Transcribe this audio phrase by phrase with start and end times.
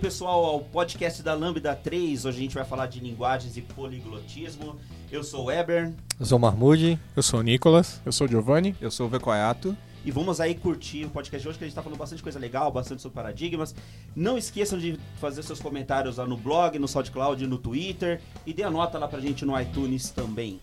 [0.00, 2.24] pessoal ao podcast da Lambda 3.
[2.24, 4.76] Hoje a gente vai falar de linguagens e poliglotismo.
[5.12, 5.92] Eu sou o Eber.
[6.18, 6.98] Eu sou o Marmude.
[7.14, 8.00] Eu sou o Nicolas.
[8.04, 8.74] Eu sou o Giovanni.
[8.80, 9.76] Eu sou o Vecoyato.
[10.02, 12.38] E vamos aí curtir o podcast de hoje, que a gente tá falando bastante coisa
[12.38, 13.74] legal, bastante sobre paradigmas.
[14.16, 18.22] Não esqueçam de fazer seus comentários lá no blog, no SoundCloud, no Twitter.
[18.46, 20.58] E dê a nota lá pra gente no iTunes também.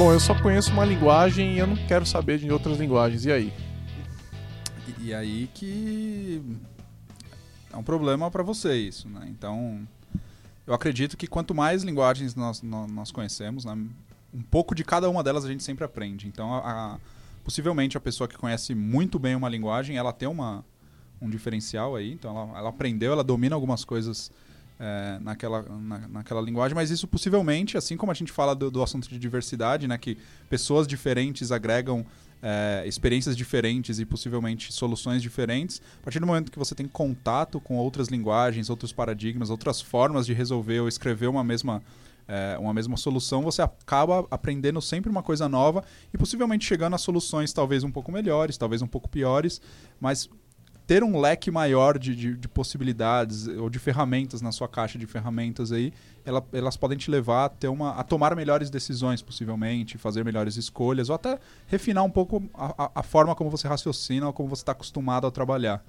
[0.00, 3.26] Bom, eu só conheço uma linguagem e eu não quero saber de outras linguagens.
[3.26, 3.52] E aí?
[4.98, 6.42] E, aí que
[7.70, 9.26] é um problema para você isso, né?
[9.28, 9.86] Então,
[10.66, 13.76] eu acredito que quanto mais linguagens nós, nós, nós conhecemos, né,
[14.32, 16.26] um pouco de cada uma delas a gente sempre aprende.
[16.26, 16.98] Então, a, a,
[17.44, 20.64] possivelmente a pessoa que conhece muito bem uma linguagem, ela tem uma,
[21.20, 22.10] um diferencial aí.
[22.10, 24.32] Então, ela, ela aprendeu, ela domina algumas coisas
[24.80, 28.82] é, naquela, na, naquela linguagem, mas isso possivelmente, assim como a gente fala do, do
[28.82, 30.16] assunto de diversidade, né, que
[30.48, 32.06] pessoas diferentes agregam
[32.42, 37.60] é, experiências diferentes e possivelmente soluções diferentes, a partir do momento que você tem contato
[37.60, 41.82] com outras linguagens, outros paradigmas, outras formas de resolver ou escrever uma mesma,
[42.26, 45.84] é, uma mesma solução, você acaba aprendendo sempre uma coisa nova
[46.14, 49.60] e possivelmente chegando a soluções talvez um pouco melhores, talvez um pouco piores,
[50.00, 50.30] mas
[50.90, 55.06] ter um leque maior de, de, de, possibilidades ou de ferramentas na sua caixa de
[55.06, 55.92] ferramentas aí,
[56.24, 60.56] ela, elas podem te levar a, ter uma, a tomar melhores decisões, possivelmente, fazer melhores
[60.56, 61.38] escolhas, ou até
[61.68, 65.30] refinar um pouco a, a forma como você raciocina ou como você está acostumado a
[65.30, 65.80] trabalhar.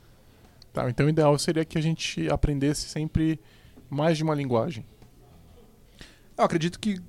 [0.72, 3.40] Tá, então o ideal seria que a gente aprendesse sempre
[3.90, 4.86] mais de uma linguagem.
[6.38, 7.02] Eu acredito que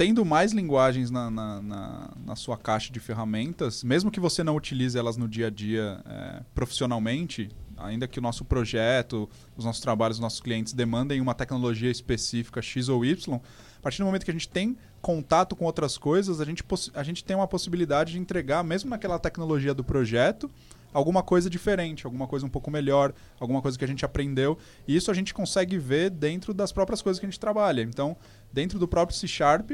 [0.00, 4.56] tendo mais linguagens na, na, na, na, sua caixa de ferramentas, mesmo que você não
[4.56, 9.82] utilize elas no dia a dia é, profissionalmente, ainda que o nosso projeto, os nossos
[9.82, 14.24] trabalhos, os nossos clientes demandem uma tecnologia específica X ou Y, a partir do momento
[14.24, 16.64] que a gente tem contato com outras coisas, a gente,
[16.94, 20.50] a gente tem uma possibilidade de entregar, mesmo naquela tecnologia do projeto,
[20.92, 24.58] alguma coisa diferente, alguma coisa um pouco melhor, alguma coisa que a gente aprendeu.
[24.86, 27.82] E isso a gente consegue ver dentro das próprias coisas que a gente trabalha.
[27.82, 28.16] Então,
[28.52, 29.72] dentro do próprio C Sharp,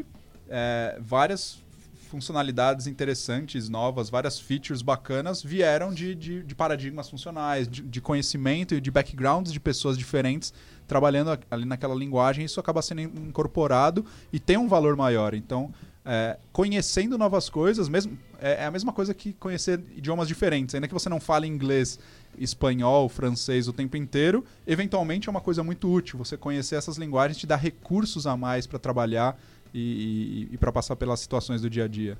[0.48, 1.64] é, várias
[2.06, 8.74] funcionalidades interessantes, novas, várias features bacanas vieram de, de, de paradigmas funcionais, de, de, conhecimento
[8.74, 10.54] e de backgrounds de pessoas diferentes
[10.86, 12.44] trabalhando ali naquela linguagem.
[12.44, 15.34] Isso acaba sendo incorporado e tem um valor maior.
[15.34, 15.74] Então,
[16.04, 20.74] é, conhecendo novas coisas, mesmo é, é, a mesma coisa que conhecer idiomas diferentes.
[20.74, 21.98] Ainda que você não fale inglês,
[22.38, 26.18] espanhol, francês o tempo inteiro, eventualmente é uma coisa muito útil.
[26.18, 29.36] Você conhecer essas linguagens te dá recursos a mais para trabalhar
[29.76, 32.16] e, e, e para passar pelas situações do dia a dia.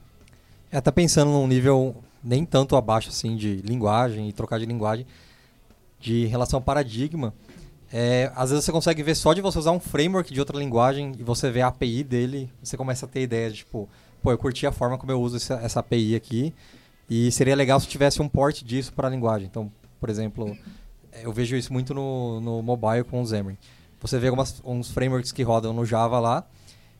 [0.70, 5.06] É, tá pensando num nível nem tanto abaixo assim de linguagem e trocar de linguagem,
[5.98, 7.32] de relação ao paradigma.
[7.92, 11.12] É, às vezes você consegue ver só de você usar um framework de outra linguagem
[11.18, 13.88] e você vê a API dele, você começa a ter ideia de tipo,
[14.22, 16.52] pô, eu curti a forma como eu uso essa, essa API aqui
[17.08, 19.46] e seria legal se tivesse um port disso para a linguagem.
[19.46, 20.56] Então, por exemplo,
[21.22, 23.56] eu vejo isso muito no, no mobile com o Xamarin.
[24.00, 26.44] Você vê algumas, uns frameworks que rodam no Java lá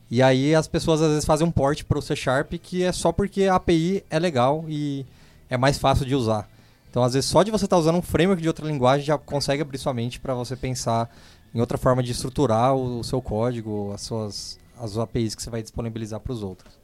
[0.09, 2.91] e aí as pessoas às vezes fazem um port para o C Sharp que é
[2.91, 5.05] só porque a API é legal e
[5.49, 6.49] é mais fácil de usar.
[6.89, 9.17] Então, às vezes, só de você estar tá usando um framework de outra linguagem já
[9.17, 11.13] consegue abrir sua mente para você pensar
[11.53, 15.61] em outra forma de estruturar o, seu código, as suas as APIs que você vai
[15.61, 16.79] disponibilizar para os outros.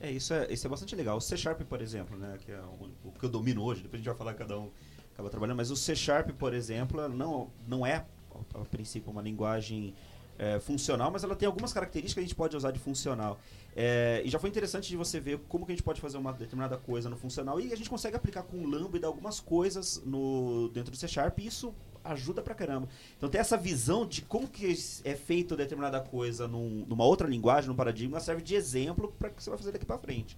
[0.00, 1.16] É isso, é, isso é bastante legal.
[1.16, 3.94] O C Sharp, por exemplo, né, que é o, o que eu domino hoje, depois
[3.94, 4.70] a gente vai falar cada um
[5.14, 8.04] acaba trabalhando, mas o C Sharp, por exemplo, não, não é,
[8.54, 9.92] a princípio, uma linguagem
[10.38, 13.40] é, funcional, mas ela tem algumas características que a gente pode usar de funcional.
[13.74, 16.32] É, e já foi interessante de você ver como que a gente pode fazer uma
[16.32, 20.68] determinada coisa no funcional e a gente consegue aplicar com o Lambda algumas coisas no,
[20.68, 22.88] dentro do C Sharp e isso ajuda pra caramba.
[23.16, 24.72] Então ter essa visão de como que
[25.04, 29.42] é feito determinada coisa num, numa outra linguagem, num paradigma, serve de exemplo para que
[29.42, 30.36] você vai fazer daqui para frente.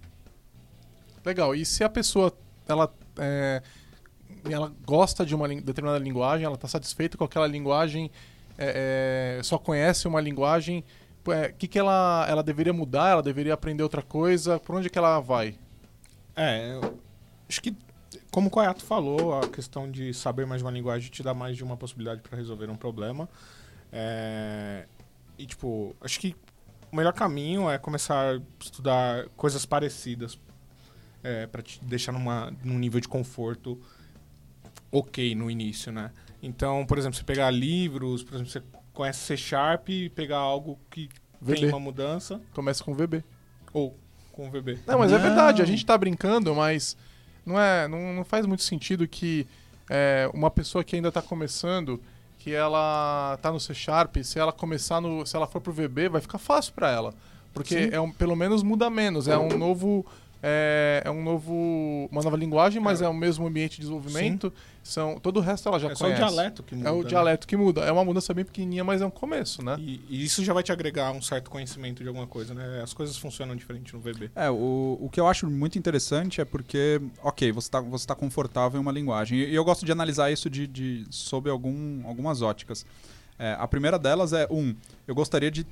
[1.23, 1.55] Legal.
[1.55, 2.35] E se a pessoa
[2.67, 3.61] ela é,
[4.49, 8.09] ela gosta de uma determinada linguagem, ela está satisfeita com aquela linguagem
[8.61, 10.83] é, é, só conhece uma linguagem,
[11.25, 13.09] o é, que, que ela, ela deveria mudar?
[13.09, 14.59] Ela deveria aprender outra coisa?
[14.59, 15.55] Por onde que ela vai?
[16.35, 16.79] É,
[17.49, 17.75] acho que,
[18.31, 21.63] como o Koyato falou, a questão de saber mais uma linguagem te dá mais de
[21.63, 23.27] uma possibilidade para resolver um problema.
[23.91, 24.85] É,
[25.37, 26.35] e, tipo, acho que
[26.91, 30.39] o melhor caminho é começar a estudar coisas parecidas
[31.23, 33.79] é, para te deixar numa, num nível de conforto
[34.91, 36.11] ok no início, né?
[36.41, 40.79] Então, por exemplo, você pegar livros, por exemplo, você conhece C Sharp e pegar algo
[40.89, 41.09] que
[41.39, 41.59] VB.
[41.59, 42.41] tem uma mudança.
[42.53, 43.23] Começa com VB.
[43.73, 43.97] Ou
[44.31, 44.79] com VB.
[44.87, 45.23] Não, mas é não.
[45.23, 46.97] é verdade, a gente tá brincando, mas
[47.45, 49.47] não, é, não, não faz muito sentido que
[49.89, 52.01] é, uma pessoa que ainda está começando,
[52.37, 55.25] que ela tá no C Sharp, se ela começar no.
[55.25, 57.13] Se ela for pro VB, vai ficar fácil para ela.
[57.53, 59.27] Porque é um, pelo menos muda menos.
[59.27, 60.05] É um novo.
[60.43, 61.53] É, é um novo.
[62.11, 64.51] uma nova linguagem, mas é, o mesmo ambiente de desenvolvimento.
[64.83, 66.19] São, todo o resto ela já é conhece.
[66.19, 66.89] só o dialeto que muda.
[66.89, 67.07] É o né?
[67.07, 67.81] dialeto que muda.
[67.81, 69.75] É uma mudança bem pequenininha, mas é um começo, né?
[69.79, 72.81] E, e isso já vai te agregar um certo conhecimento de alguma coisa, né?
[72.81, 74.31] As coisas funcionam diferente no VB.
[74.35, 78.15] É, o, o que eu acho muito interessante é porque, ok, você está você tá
[78.15, 79.37] confortável em uma linguagem.
[79.37, 82.83] E eu gosto de analisar isso de, de, sob algum, algumas óticas.
[83.37, 84.75] É, a primeira delas é, um,
[85.07, 85.65] eu gostaria de.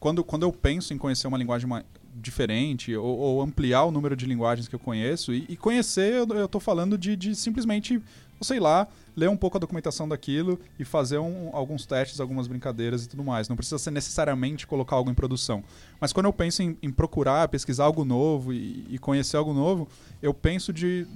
[0.00, 1.68] Quando, quando eu penso em conhecer uma linguagem
[2.14, 6.48] diferente ou, ou ampliar o número de linguagens que eu conheço, e, e conhecer, eu,
[6.48, 8.00] tô falando de, de simplesmente,
[8.40, 13.04] sei lá, ler um pouco a documentação daquilo e fazer um- alguns testes, algumas brincadeiras
[13.04, 13.48] e tudo mais.
[13.48, 15.62] Não precisa ser necessariamente colocar algo em produção.
[16.00, 19.88] Mas quando eu penso em, em procurar, pesquisar algo novo e, e conhecer algo novo,
[20.22, 21.06] eu penso de,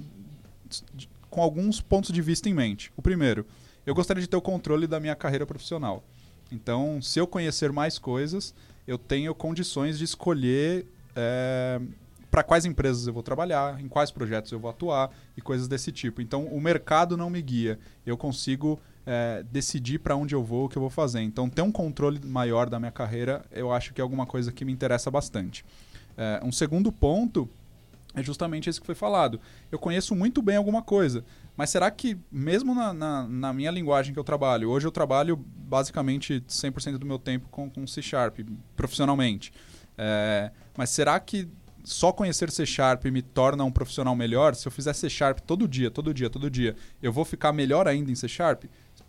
[0.93, 2.91] de- com alguns pontos de vista em mente.
[2.95, 3.45] O primeiro,
[3.85, 6.03] eu gostaria de ter o controle da minha carreira profissional.
[6.53, 8.53] Então, se eu conhecer mais coisas,
[8.87, 10.85] eu tenho condições de escolher
[12.29, 15.91] para quais empresas eu vou trabalhar, em quais projetos eu vou atuar e coisas desse
[15.91, 16.21] tipo.
[16.21, 17.79] Então, o mercado não me guia.
[18.05, 21.21] Eu consigo é, decidir para onde eu vou, o que eu vou fazer.
[21.21, 24.65] Então, ter um controle maior da minha carreira, eu acho que é alguma coisa que
[24.65, 25.65] me interessa bastante.
[26.17, 27.49] É, um segundo ponto
[28.15, 29.39] é justamente esse que foi falado.
[29.71, 31.23] Eu conheço muito bem alguma coisa,
[31.55, 35.35] mas será que, mesmo na, na, na minha linguagem que eu trabalho, hoje eu trabalho
[35.37, 38.39] basicamente 100% do meu tempo com, com C Sharp,
[38.75, 39.53] profissionalmente.
[39.97, 41.47] É, mas será que
[41.83, 44.55] só conhecer C Sharp me torna um profissional melhor?
[44.55, 47.87] Se eu fizer C Sharp todo dia, todo dia, todo dia, eu vou ficar melhor
[47.87, 48.63] ainda em C Sharp?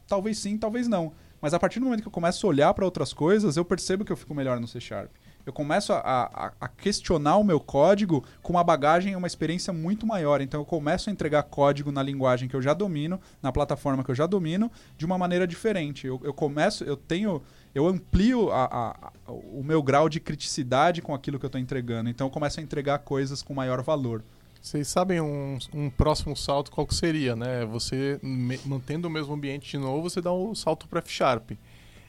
[0.07, 1.13] Talvez sim, talvez não.
[1.41, 4.05] Mas a partir do momento que eu começo a olhar para outras coisas, eu percebo
[4.05, 5.11] que eu fico melhor no C Sharp.
[5.47, 9.73] Eu começo a, a, a questionar o meu código com uma bagagem e uma experiência
[9.73, 10.41] muito maior.
[10.41, 14.11] Então eu começo a entregar código na linguagem que eu já domino, na plataforma que
[14.11, 16.07] eu já domino, de uma maneira diferente.
[16.07, 17.43] Eu, eu começo, eu tenho,
[17.75, 22.09] eu amplio a, o meu grau de criticidade com aquilo que eu estou entregando.
[22.09, 24.25] Então eu começo a entregar coisas com maior valor.
[24.65, 27.67] Vocês sabem um, um próximo salto qual que seria, né?
[27.67, 28.19] Você,
[28.65, 31.51] mantendo o mesmo ambiente de novo, você dá o salto para F Sharp.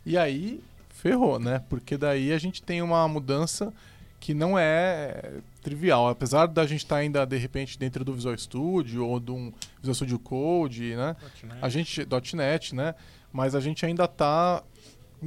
[0.05, 0.63] E aí,
[1.09, 1.61] ferrou, né?
[1.69, 3.71] Porque daí a gente tem uma mudança
[4.19, 6.07] que não é trivial.
[6.09, 9.93] Apesar da gente estar ainda, de repente, dentro do Visual Studio ou de um Visual
[9.93, 11.15] Studio Code, né?
[11.61, 12.95] A gente, .NET, né?
[13.31, 14.63] Mas a gente ainda tá...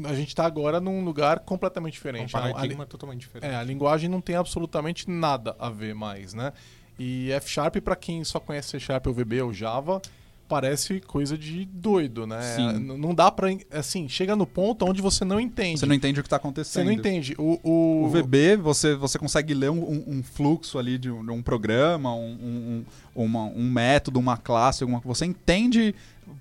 [0.04, 2.36] A gente tá agora num lugar completamente É um diferente.
[2.36, 3.50] A- a- paradigma totalmente diferente.
[3.50, 6.52] é, a linguagem não tem absolutamente nada a ver mais, né?
[6.98, 10.02] E F Sharp, para quem só conhece C Sharp ou VB ou Java,
[10.48, 12.40] parece coisa de doido, né?
[12.56, 12.72] Sim.
[12.78, 13.48] Não dá pra.
[13.70, 15.80] Assim, chega no ponto onde você não entende.
[15.80, 16.86] Você não entende o que está Você acontecendo.
[16.86, 17.34] não entende.
[17.38, 21.30] O, o, O VB, você, você consegue ler um, um- fluxo ali de um, de
[21.30, 22.84] um programa, um, um,
[23.16, 25.18] um- uma- um método, uma classe, alguma coisa.
[25.18, 25.94] Você entende,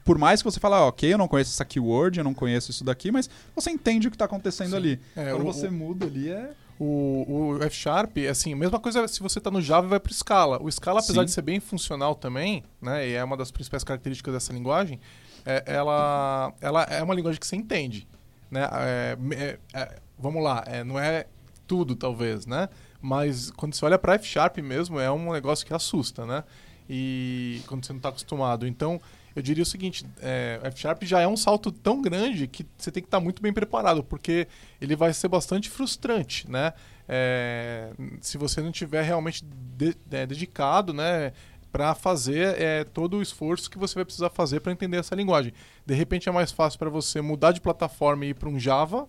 [0.05, 2.71] por mais que você fale, ah, ok, eu não conheço essa keyword, eu não conheço
[2.71, 4.75] isso daqui, mas você entende o que está acontecendo Sim.
[4.77, 4.99] ali.
[5.15, 6.51] É, Quando o- você muda ali, é.
[6.79, 10.13] O, o F Sharp, assim, mesma coisa se você está no Java e vai para
[10.13, 10.61] Scala.
[10.61, 11.25] O Scala, apesar Sim.
[11.25, 14.99] de ser bem funcional também, né, e é uma das principais características dessa linguagem,
[15.45, 18.07] é, ela, ela é uma linguagem que você entende,
[18.51, 18.67] né?
[18.73, 21.25] É, é, é, vamos lá, é, não é
[21.65, 22.69] tudo talvez, né?
[23.01, 26.43] Mas quando você olha para F Sharp mesmo, é um negócio que assusta, né?
[26.89, 29.01] E quando você não está acostumado, então
[29.37, 32.91] eu diria o seguinte: é, F Sharp já é um salto tão grande que você
[32.91, 34.47] tem que estar muito bem preparado, porque
[34.81, 36.73] ele vai ser bastante frustrante, né?
[37.07, 39.45] É, se você não tiver realmente
[39.77, 41.31] de- é, dedicado, né?
[41.71, 45.53] Para fazer é, todo o esforço que você vai precisar fazer para entender essa linguagem.
[45.85, 49.07] De repente é mais fácil para você mudar de plataforma e ir para um Java,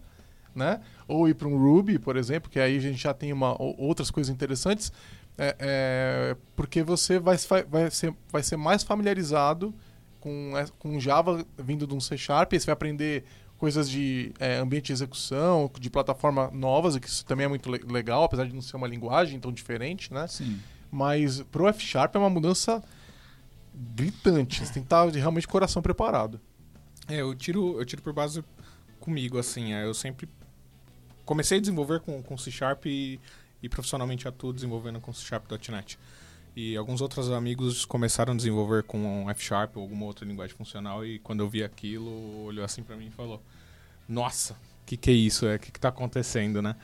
[0.55, 0.81] né?
[1.07, 3.75] Ou ir para um Ruby, por exemplo, que aí a gente já tem uma, ou-
[3.81, 4.93] outras coisas interessantes,
[5.39, 7.37] é, é, porque você vai,
[7.71, 9.73] vai, ser, vai ser mais familiarizado
[10.21, 13.25] com, é, com Java vindo de um C Sharp, você vai aprender
[13.57, 17.85] coisas de é, ambiente de execução, de plataforma novas, que isso também é muito le-
[17.91, 20.27] legal, apesar de não ser uma linguagem tão diferente, né?
[20.29, 20.61] Sim.
[20.91, 22.83] Mas pro F Sharp é uma mudança
[23.95, 26.41] gritante, você tem que estar de realmente coração preparado.
[27.07, 28.45] É, eu tiro, eu tiro por base
[29.01, 29.73] comigo, assim.
[29.73, 30.29] é, Eu sempre
[31.25, 33.21] comecei a desenvolver com, com C Sharp e,
[33.63, 35.99] e profissionalmente atuo desenvolvendo com C Sharp.net.
[36.61, 41.07] E alguns outros amigos começaram a desenvolver com F Sharp ou alguma outra linguagem funcional
[41.07, 43.41] e quando eu vi aquilo, olhou assim pra mim e falou:
[44.09, 45.47] Nossa, o que, que é isso?
[45.47, 46.75] O é, que, que tá acontecendo, né?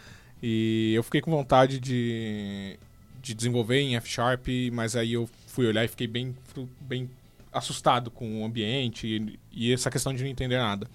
[0.40, 2.78] E eu fiquei com vontade de,
[3.21, 6.37] de desenvolver em F Sharp, mas aí eu fui olhar e fiquei bem,
[6.81, 7.11] bem
[7.52, 10.88] assustado com o ambiente e, e essa questão de não entender nada.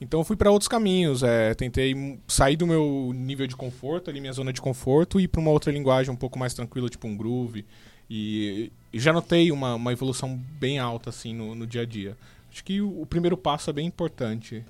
[0.00, 4.20] Então eu fui para outros caminhos, é, tentei sair do meu nível de conforto, ali
[4.20, 7.08] minha zona de conforto, e ir para uma outra linguagem um pouco mais tranquila, tipo
[7.08, 7.66] um Groove.
[8.10, 12.18] E, e já notei uma, uma evolução bem alta assim no, no dia a dia.
[12.50, 14.64] Acho que o, o primeiro passo é bem importante.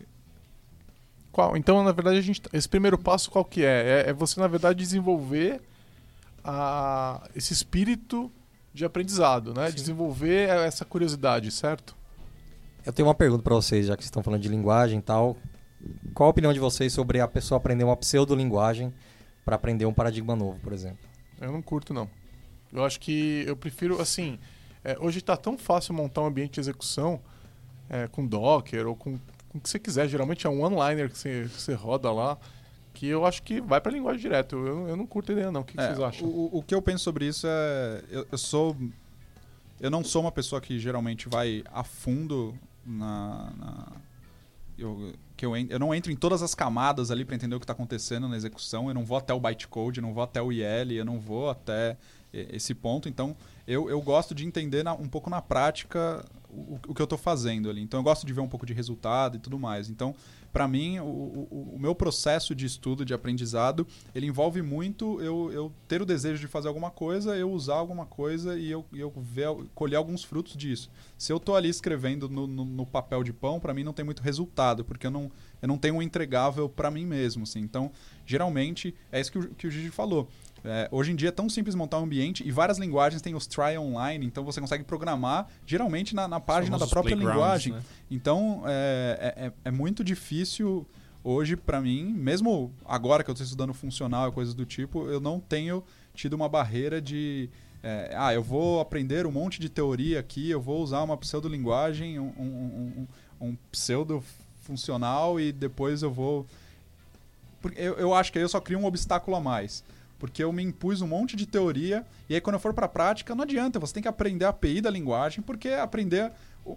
[1.33, 1.57] Qual?
[1.57, 4.05] Então, na verdade, a gente, esse primeiro passo qual que é?
[4.05, 5.63] É, é você, na verdade, desenvolver
[6.45, 8.31] a, esse espírito
[8.75, 9.71] de aprendizado, né?
[9.71, 9.77] Sim.
[9.77, 11.97] Desenvolver essa curiosidade, certo?
[12.85, 15.37] Eu tenho uma pergunta pra vocês, já que vocês estão falando de linguagem e tal.
[16.13, 18.93] Qual a opinião de vocês sobre a pessoa aprender uma pseudolinguagem
[19.45, 21.09] para aprender um paradigma novo, por exemplo?
[21.41, 22.20] Eu não curto, não.
[22.73, 24.39] Eu acho que eu prefiro, assim,
[24.85, 27.21] é, hoje está tão fácil montar um ambiente de execução
[27.89, 30.09] é, com Docker ou com, com o que você quiser.
[30.09, 32.39] Geralmente é um one-liner que você, que você roda lá,
[32.95, 34.57] que eu acho que vai para a linguagem direto.
[34.57, 35.63] Eu, eu não curto a ideia, não.
[35.63, 36.29] O que, que É, vocês acham?
[36.29, 38.03] O, o que eu penso sobre isso é.
[38.11, 38.77] Eu, eu sou.
[39.81, 42.55] Eu não sou uma pessoa que geralmente vai a fundo
[42.87, 43.51] na.
[43.59, 43.87] na-
[44.79, 47.65] eu, que eu, eu não entro em todas as camadas ali para entender o que
[47.65, 48.89] está acontecendo na execução.
[48.89, 51.51] Eu não vou até o bytecode, eu não vou até o IL, eu não vou
[51.51, 51.97] até
[52.33, 53.09] esse ponto.
[53.09, 57.05] Então, eu, eu gosto de entender na- um pouco na prática o, o que eu
[57.05, 57.81] estou fazendo ali.
[57.81, 59.89] Então, eu gosto de ver um pouco de resultado e tudo mais.
[59.89, 60.15] Então,
[60.53, 65.53] para mim, o, o, o meu processo de estudo, de aprendizado, ele envolve muito eu,
[65.53, 69.13] eu ter o desejo de fazer alguma coisa, eu usar alguma coisa e eu, eu
[69.17, 69.47] ver,
[69.77, 70.91] colher alguns frutos disso.
[71.17, 74.05] Se eu estou ali escrevendo no, no, no papel de pão, para mim não tem
[74.05, 75.31] muito resultado, porque eu não,
[75.63, 77.45] eu não tenho um entregável para mim mesmo.
[77.45, 77.61] Assim.
[77.61, 77.93] Então,
[78.27, 80.29] geralmente, é isso que o, que o Gigi falou.
[80.65, 83.47] É, hoje em dia é tão simples montar um ambiente e várias linguagens têm os
[83.47, 87.73] try online, então você consegue programar geralmente na, na página da própria linguagem.
[87.73, 87.83] né?
[88.11, 90.87] Então é, é, é- é muito difícil
[91.25, 95.21] hoje para mim, mesmo agora que eu estou estudando funcional e coisas do tipo, eu
[95.21, 95.83] não tenho
[96.15, 97.49] tido uma barreira de
[97.83, 102.19] é, ah, eu vou aprender um monte de teoria aqui, eu vou usar uma pseudolinguagem,
[102.19, 103.07] um, um, um,
[103.41, 104.23] um, um pseudo
[104.61, 106.47] funcional e depois eu vou
[107.63, 109.83] porque eu, eu acho que aí eu só crio um obstáculo a mais.
[110.21, 112.89] Porque eu me impus um monte de teoria, e aí quando eu for para a
[112.89, 116.31] prática, não adianta, você tem que aprender a API da linguagem, porque aprender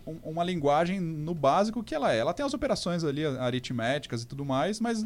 [0.07, 2.17] um- uma linguagem no básico que ela é.
[2.17, 5.05] Ela tem as operações ali aritméticas e tudo mais, mas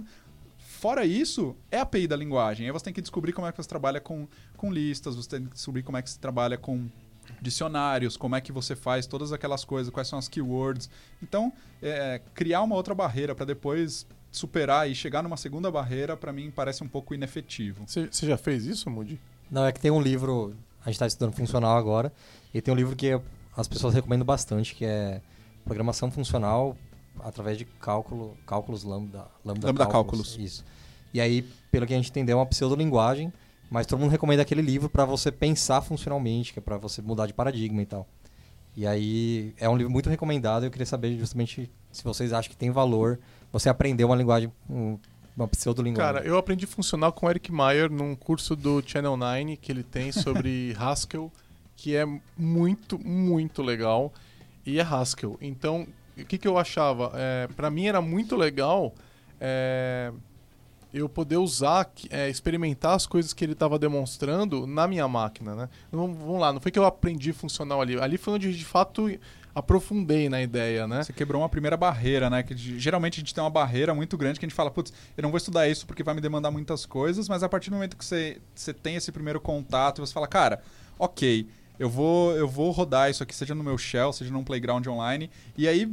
[0.57, 2.67] fora isso, é a API da linguagem.
[2.67, 5.45] Aí você tem que descobrir como é que você trabalha com, com listas, você tem
[5.45, 6.87] que descobrir como é que você trabalha com
[7.41, 10.89] dicionários, como é que você faz todas aquelas coisas, quais são as keywords.
[11.21, 11.51] Então,
[11.81, 16.51] é, criar uma outra barreira para depois superar e chegar numa segunda barreira, para mim
[16.51, 17.85] parece um pouco inefetivo.
[17.87, 19.19] Você já fez isso, Moody?
[19.49, 22.11] Não, é que tem um livro, a gente está estudando funcional agora,
[22.53, 23.19] e tem um livro que
[23.55, 25.21] as pessoas recomendam bastante, que é
[25.65, 26.77] Programação Funcional
[27.19, 30.29] através de cálculo, cálculos lambda, lambda, Lambda cálculos.
[30.29, 30.37] cálculos.
[30.37, 30.63] Isso.
[31.13, 31.41] E aí,
[31.71, 33.33] pelo que a gente entendeu, é uma pseudolinguagem,
[33.69, 37.25] mas todo mundo recomenda aquele livro para você pensar funcionalmente, que é para você mudar
[37.25, 38.07] de paradigma e tal.
[38.75, 42.55] E aí, é um livro muito recomendado, eu queria saber justamente se vocês acham que
[42.57, 43.19] tem valor
[43.59, 44.97] você aprender uma linguagem, um-
[45.35, 46.13] uma pseudolinguagem.
[46.15, 49.83] Cara, eu aprendi funcional com o Eric Meyer num curso do Channel 9 que ele
[49.83, 51.31] tem sobre Haskell,
[51.75, 52.05] que é
[52.37, 54.11] muito, muito legal.
[54.65, 55.37] E é Haskell.
[55.39, 55.87] Então,
[56.17, 57.11] o que, que eu achava?
[57.13, 58.93] É, para mim era muito legal
[59.39, 60.11] é,
[60.93, 65.69] eu poder usar, é, experimentar as coisas que ele estava demonstrando na minha máquina, né?
[65.91, 67.99] Não, vamos lá, não foi que eu aprendi funcional ali.
[67.99, 69.07] Ali foi onde de fato
[69.57, 71.03] aprofundei na ideia, né?
[71.03, 72.43] Você quebrou uma primeira barreira, né?
[72.43, 75.23] Que geralmente a gente tem uma barreira muito grande que a gente fala, putz, eu
[75.23, 77.97] não vou estudar isso porque vai me demandar muitas coisas, mas a partir do momento
[77.97, 80.61] que você, você tem esse primeiro contato, você fala, cara,
[80.99, 81.47] ok,
[81.79, 85.29] eu vou, eu vou rodar isso aqui, seja no meu shell, seja num playground online,
[85.57, 85.91] e aí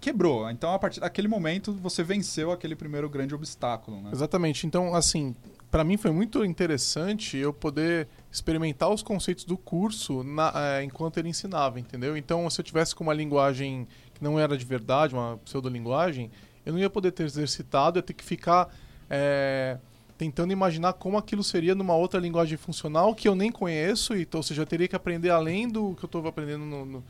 [0.00, 0.50] quebrou.
[0.50, 4.10] Então, a partir daquele momento, você venceu aquele primeiro grande obstáculo, né?
[4.12, 4.66] Exatamente.
[4.66, 5.34] Então, assim,
[5.70, 11.18] para mim foi muito interessante eu poder experimentar os conceitos do curso na- eh, enquanto
[11.18, 12.16] ele ensinava, entendeu?
[12.16, 16.32] Então, se eu tivesse com uma linguagem que não era de verdade, uma pseudolinguagem,
[16.66, 18.74] eu não ia poder ter exercitado, ia ter que ficar
[19.08, 19.78] eh,
[20.18, 24.42] tentando imaginar como aquilo seria numa outra linguagem funcional que eu nem conheço, então, ou
[24.42, 27.04] seja, eu teria que aprender além do que eu estou aprendendo no- no,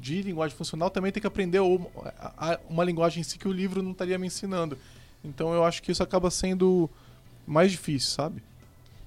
[0.00, 3.48] de linguagem funcional, também tem que aprender o- a- a- uma linguagem em si que
[3.48, 4.78] o livro não estaria me ensinando.
[5.24, 6.88] Então eu acho que isso acaba sendo
[7.46, 8.40] mais difícil, sabe?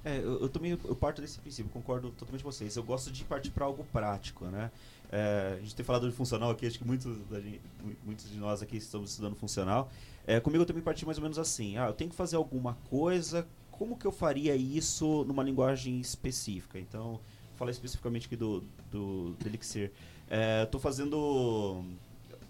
[0.04, 2.76] É, eu, eu também eu parto desse princípio, concordo totalmente com vocês.
[2.76, 4.72] Eu gosto de partir para algo prático, né?
[5.12, 8.38] É, a gente tem falado de funcional aqui, acho que muitos, gente- mu- muitos de
[8.38, 9.92] nós aqui estamos estudando funcional.
[10.26, 11.78] É, comigo eu também parti mais ou menos assim.
[11.78, 16.80] Ah, eu tenho que fazer alguma coisa, como que eu faria isso numa linguagem específica?
[16.80, 17.20] Então,
[17.56, 19.92] falar especificamente aqui do, do, do Elixir.
[20.30, 21.84] É, Estou fazendo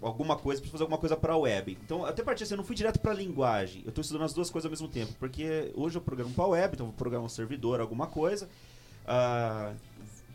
[0.02, 1.78] alguma coisa, preciso fazer alguma coisa para web.
[1.84, 3.82] Então, até partir assim, eu não fui direto para a linguagem.
[3.84, 6.74] Eu estou estudando as duas coisas ao mesmo tempo, porque hoje eu programo para web,
[6.74, 8.48] então vou programar um servidor, alguma coisa.
[9.06, 9.72] Ah,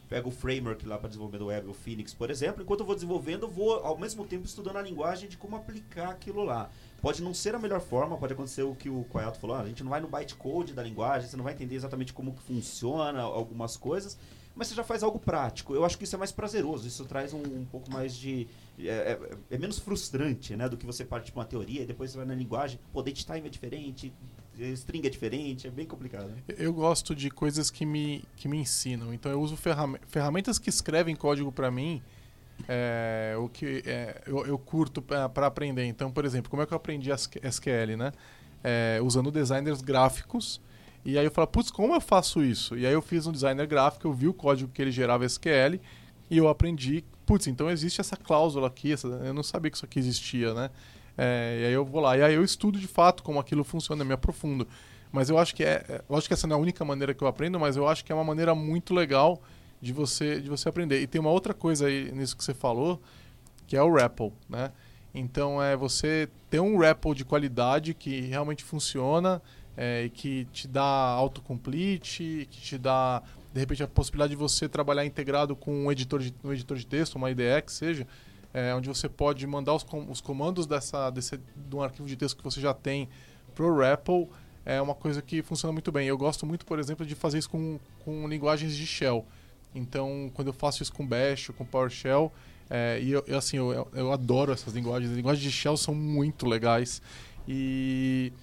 [0.10, 2.64] pego o framework lá para desenvolver web, o Phoenix, por exemplo.
[2.64, 6.10] Enquanto eu vou desenvolvendo, eu vou ao mesmo tempo estudando a linguagem de como aplicar
[6.10, 6.70] aquilo lá.
[7.02, 9.68] Pode não ser a melhor forma, pode acontecer o que o Koyato falou, ah, a
[9.68, 13.78] gente não vai no bytecode da linguagem, você não vai entender exatamente como funciona algumas
[13.78, 14.18] coisas,
[14.58, 15.76] mas você já faz algo prático.
[15.76, 18.48] Eu acho que isso é mais prazeroso, isso traz um, um pouco mais de.
[18.80, 19.20] É, é,
[19.52, 20.68] é menos frustrante, né?
[20.68, 22.80] Do que você parte de uma teoria e depois você vai na linguagem.
[22.92, 24.12] Pô, date time é diferente,
[24.74, 26.30] string é diferente, é bem complicado.
[26.30, 26.38] Né?
[26.58, 29.14] Eu gosto de coisas que me, que me ensinam.
[29.14, 32.02] Então eu uso ferram ferramentas que escrevem código para mim.
[32.68, 35.86] É, o que é, eu, eu, curto para aprender.
[35.86, 38.12] Então, por exemplo, como é que eu aprendi SQL, né?
[38.64, 40.60] É, usando designers gráficos.
[41.08, 42.78] E aí eu falo, putz, como eu faço isso?
[42.78, 45.80] E aí eu fiz um designer gráfico, eu vi o código que ele gerava SQL
[46.30, 49.86] e eu aprendi, putz, então existe essa cláusula aqui, essa, eu não sabia que isso
[49.86, 50.70] aqui existia, né?
[51.18, 52.18] É, e aí eu vou lá.
[52.18, 54.68] E aí eu estudo de fato como aquilo funciona, me aprofundo.
[55.10, 55.86] Mas eu acho que é.
[55.88, 58.04] é lógico que essa não é a única maneira que eu aprendo, mas eu acho
[58.04, 59.42] que é uma maneira muito legal
[59.82, 61.02] de você, de você aprender.
[61.02, 63.02] E tem uma outra coisa aí nisso que você falou,
[63.66, 64.74] que é o REPL, né?
[65.16, 69.42] Então é você ter um REPL de qualidade que realmente funciona
[69.78, 73.22] é, que te dá autocomplete, que te dá
[73.54, 76.86] de repente a possibilidade de você trabalhar integrado com um editor de, um editor de
[76.86, 78.08] texto, uma IDE que seja,
[78.54, 82.16] é, onde você pode mandar os, com, os comandos dessa, desse, de um arquivo de
[82.16, 83.08] texto que você já tem
[83.54, 84.24] para o REPL,
[84.66, 86.08] é uma coisa que funciona muito bem.
[86.08, 89.26] Eu gosto muito, por exemplo, de fazer isso com, com linguagens de shell.
[89.74, 92.32] Então, quando eu faço isso com Bash, com PowerShell,
[92.70, 95.12] é, e eu, eu, assim, eu, eu adoro essas linguagens.
[95.12, 97.02] As linguagens de shell são muito legais.
[97.48, 98.34] E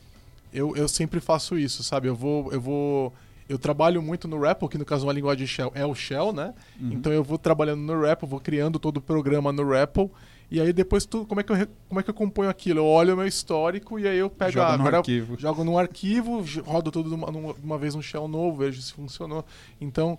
[0.54, 2.08] eu, eu sempre faço isso, sabe?
[2.08, 3.12] Eu vou, eu vou
[3.48, 6.32] eu trabalho muito no REPL, que no caso uma linguagem de shell é o shell,
[6.32, 6.54] né?
[6.80, 6.92] Uhum.
[6.92, 10.06] Então eu vou trabalhando no REPL, vou criando todo o programa no REPL.
[10.50, 12.80] E aí depois tu, como é que eu como é que eu componho aquilo?
[12.80, 15.38] Eu olho o meu histórico e aí eu pego Joga ah, no arquivo.
[15.38, 17.28] jogo no arquivo, rodo tudo uma,
[17.62, 19.44] uma vez um shell novo, vejo se funcionou.
[19.80, 20.18] Então,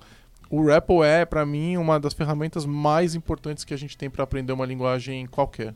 [0.49, 4.23] o REPL é para mim uma das ferramentas mais importantes que a gente tem para
[4.23, 5.73] aprender uma linguagem qualquer.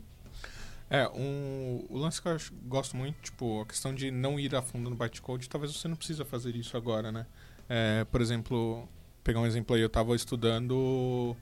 [0.90, 4.60] É, um, o lance que eu gosto muito, tipo, a questão de não ir a
[4.60, 7.26] fundo no bytecode, talvez você não precisa fazer isso agora, né?
[7.68, 8.88] É, por exemplo,
[9.22, 11.36] pegar um exemplo aí, eu estava estudando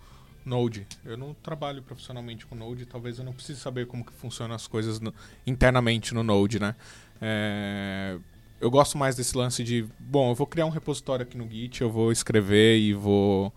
[0.45, 0.87] Node.
[1.03, 4.66] Eu não trabalho profissionalmente com Node, talvez eu não precise saber como que funcionam as
[4.66, 5.14] coisas no,
[5.46, 6.77] internamente no Node, né?
[7.18, 8.18] É,
[8.61, 11.81] eu gosto mais desse lance de, bom, eu vou criar um repositório aqui no Git,
[11.81, 13.51] eu vou escrever e vou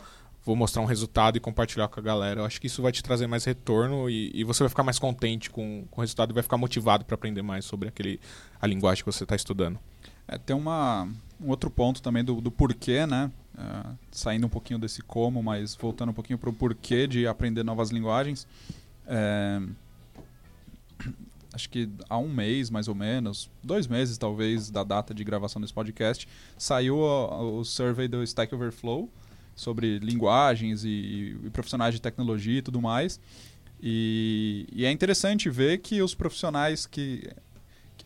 [0.44, 2.42] vou mostrar um resultado e compartilhar com a galera.
[2.42, 4.98] Eu acho que isso vai te trazer mais retorno e, e você vai ficar mais
[4.98, 8.20] contente com, com o resultado e vai ficar motivado para aprender mais sobre aquele,
[8.60, 9.80] a linguagem que você está estudando.
[10.28, 11.08] É, tem uma,
[11.40, 13.32] um outro ponto também do, do porquê, né?
[13.58, 17.64] É, saindo um pouquinho desse como, mas voltando um pouquinho para o porquê de aprender
[17.64, 18.48] novas linguagens.
[19.06, 19.62] É,
[21.54, 25.62] acho que há um mês, mais ou menos, dois meses talvez, da data de gravação
[25.62, 26.28] desse podcast,
[26.58, 29.10] saiu o, o survey do Stack Overflow,
[29.62, 33.20] sobre linguagens e, e, profissionais de tecnologia e tudo mais.
[33.82, 37.30] E, e, é interessante ver que os profissionais que.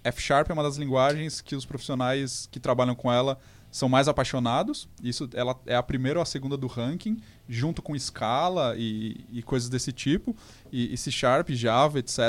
[0.03, 3.39] F Sharp é uma das linguagens que os profissionais que trabalham com ela
[3.71, 4.87] são mais apaixonados.
[5.01, 7.17] Isso ela é a primeira ou a segunda do ranking,
[7.49, 10.35] junto com Scala e, e coisas desse tipo.
[10.71, 12.19] E, e, C Sharp, Java, etc.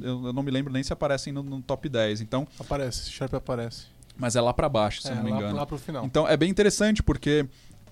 [0.00, 2.20] Eu, eu, não me lembro nem se aparecem no, no top 10.
[2.20, 3.86] Então, aparece, C Sharp aparece.
[4.16, 5.56] Mas é lá para baixo, se é, não me lá, engano.
[5.56, 6.04] Lá pro final.
[6.04, 7.46] Então é bem interessante porque,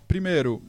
[0.09, 0.62] primeiro,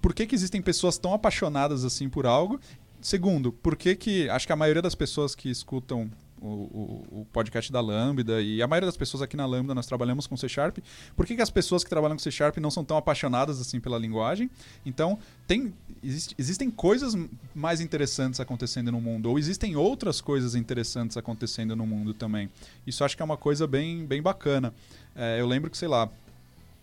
[0.00, 2.60] por que, que existem pessoas tão apaixonadas assim por algo?
[3.00, 7.26] Segundo, por que que acho que a maioria das pessoas que escutam o, o, o,
[7.32, 10.48] podcast da Lambda e a maioria das pessoas aqui na Lambda nós trabalhamos com C
[10.48, 10.78] Sharp.
[11.16, 13.80] Por que, que as pessoas que trabalham com C Sharp não são tão apaixonadas assim
[13.80, 14.50] pela linguagem?
[14.84, 17.16] Então, tem, existe, existem coisas
[17.54, 22.48] mais interessantes acontecendo no mundo, ou existem outras coisas interessantes acontecendo no mundo também.
[22.86, 24.72] Isso acho que é uma coisa bem, bem bacana.
[25.14, 26.08] É, eu lembro que, sei lá,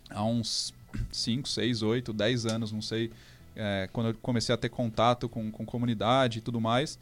[0.10, 0.74] há uns
[1.12, 3.12] 5, 6, 8, 10 anos, não sei,
[3.56, 7.00] é, quando eu comecei a ter contato com, com comunidade e tudo mais,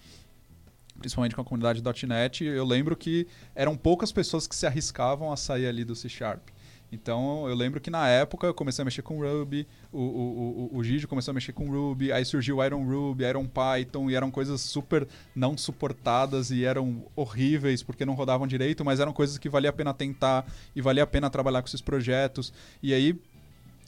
[0.99, 5.38] principalmente com a comunidade .NET, eu lembro que eram poucas pessoas que se arriscavam a
[5.38, 6.49] sair ali do C Sharp.
[6.93, 10.77] Então eu lembro que na época eu comecei a mexer com Ruby, o, o, o,
[10.77, 14.29] o Gigi começou a mexer com Ruby, aí surgiu Iron Ruby, Iron Python, e eram
[14.29, 19.49] coisas super não suportadas e eram horríveis porque não rodavam direito, mas eram coisas que
[19.49, 22.53] valia a pena tentar e valia a pena trabalhar com esses projetos.
[22.82, 23.19] E aí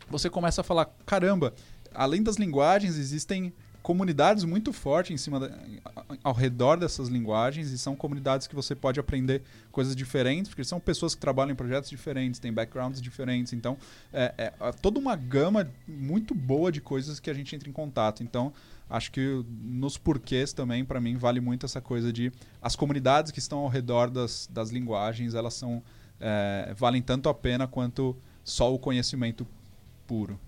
[0.09, 1.53] você começa a falar: caramba,
[1.93, 3.53] além das linguagens, existem
[3.85, 5.51] comunidades muito fortes em cima da,
[6.23, 10.79] ao redor dessas linguagens e são comunidades que você pode aprender coisas diferentes porque são
[10.79, 13.53] pessoas que trabalham em projetos diferentes têm backgrounds diferentes.
[13.53, 13.77] Então
[14.11, 17.71] é, é, é toda uma gama muito boa de coisas que a gente entra em
[17.71, 18.23] contato.
[18.23, 18.51] Então
[18.89, 23.37] acho que nos porquês também para mim vale muito essa coisa de as comunidades que
[23.37, 25.83] estão ao redor das, das linguagens elas são
[26.19, 29.45] é, valem tanto a pena quanto só o conhecimento
[30.07, 30.39] puro.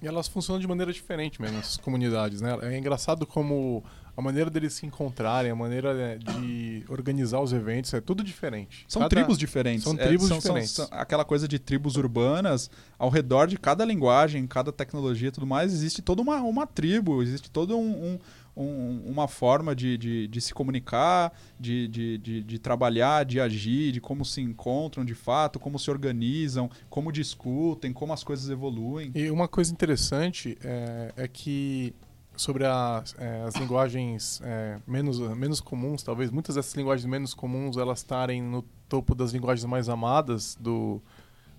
[0.00, 2.56] E elas funcionam de maneira diferente mesmo, essas comunidades, né?
[2.62, 3.82] É engraçado como
[4.16, 8.84] a maneira deles se encontrarem, a maneira né, de organizar os eventos, é tudo diferente.
[8.88, 9.82] São Cada- tribos diferentes.
[9.84, 10.70] São É, tribos são- são- diferentes.
[10.72, 15.46] são aquela coisa de tribos urbanas, ao redor de cada linguagem, cada tecnologia e tudo
[15.46, 18.18] mais, existe toda uma, uma tribo, existe toda um, um-
[18.62, 24.00] um- uma forma de, de, de se comunicar, de, de, de, trabalhar, de agir, de
[24.00, 29.10] como se encontram de fato, como se organizam, como discutem, como as coisas evoluem.
[29.14, 31.94] E uma coisa interessante é, é que
[32.36, 37.76] sobre as, é, as linguagens é, menos, menos comuns, talvez muitas dessas linguagens menos comuns
[37.76, 41.02] elas estarem no topo das linguagens mais amadas do,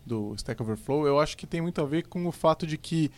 [0.06, 3.12] do Stack Overflow, eu acho que tem muito a ver com o fato de que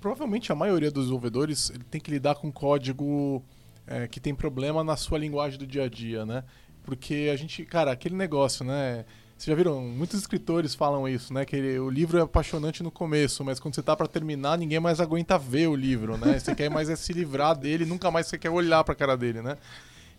[0.00, 3.42] provavelmente a maioria dos desenvolvedores tem que lidar com código
[3.86, 6.42] é, que tem problema na sua linguagem do dia a dia, né?
[6.84, 9.04] Porque a gente, cara, aquele negócio, né?
[9.36, 9.80] Vocês já viram?
[9.82, 11.44] Muitos escritores falam isso, né?
[11.44, 14.78] Que ele- o livro é apaixonante no começo, mas quando você tá para terminar, ninguém
[14.80, 16.38] mais aguenta ver o livro, né?
[16.38, 19.42] Você quer mais é se livrar dele, nunca mais você quer olhar pra cara dele,
[19.42, 19.58] né?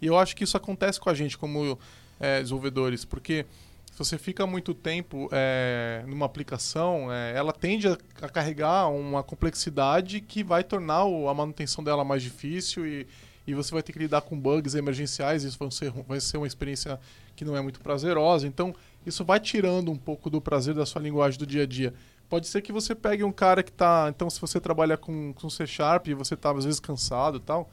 [0.02, 1.80] E eu acho que isso acontece com a gente como
[2.20, 3.46] é, desenvolvedores, porque
[3.96, 9.24] se você fica muito tempo é, numa aplicação, é, ela tende a, a carregar uma
[9.24, 13.08] complexidade que vai tornar o- a manutenção dela mais difícil e,
[13.48, 16.46] e você vai ter que lidar com bugs emergenciais, isso vai ser, vai ser uma
[16.46, 17.00] experiência
[17.38, 18.46] que não é muito prazerosa.
[18.46, 21.94] Então, isso vai tirando um pouco do prazer da sua linguagem do dia a dia.
[22.28, 24.08] Pode ser que você pegue um cara que está.
[24.10, 27.40] Então, se você trabalha com, com C Sharp e você está às vezes cansado e
[27.40, 27.70] tal,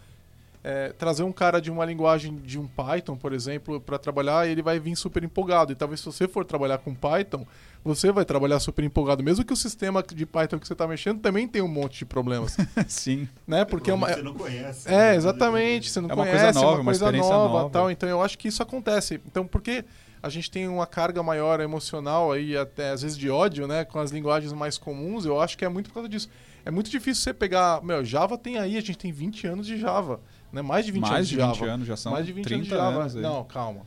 [0.64, 4.62] é, trazer um cara de uma linguagem de um Python, por exemplo, para trabalhar, ele
[4.62, 5.72] vai vir super empolgado.
[5.72, 7.44] E talvez se você for trabalhar com Python,
[7.84, 11.20] você vai trabalhar super empolgado, mesmo que o sistema de Python que você está mexendo
[11.20, 13.28] também tem um monte de problemas, Sim.
[13.44, 13.64] né?
[13.64, 14.88] Porque é uma Você não conhece.
[14.88, 15.16] é, né?
[15.16, 15.90] exatamente.
[15.90, 17.70] Você não É uma conhece, coisa nova, é uma uma coisa experiência nova, nova.
[17.70, 17.90] tal.
[17.90, 19.20] Então eu acho que isso acontece.
[19.26, 19.84] Então por que
[20.22, 23.84] a gente tem uma carga maior emocional aí, até às vezes de ódio, né?
[23.84, 26.28] Com as linguagens mais comuns, eu acho que é muito por causa disso.
[26.64, 27.82] É muito difícil você pegar.
[27.82, 30.20] Meu, Java tem aí, a gente tem 20 anos de Java.
[30.52, 30.60] Né?
[30.60, 31.70] Mais de 20 anos Mais de de 20 Java.
[31.72, 33.00] anos já são Mais de 20 30 anos de Java.
[33.00, 33.14] anos.
[33.14, 33.80] Não, calma.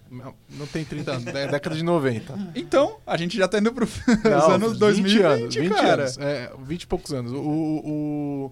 [0.49, 2.33] Não tem 30 anos, é década de 90.
[2.55, 6.01] Então, a gente já tá indo para os anos 20 2020, anos, 20 cara.
[6.03, 7.31] anos, é, 20 e poucos anos.
[7.31, 7.81] O, o-
[8.45, 8.51] o-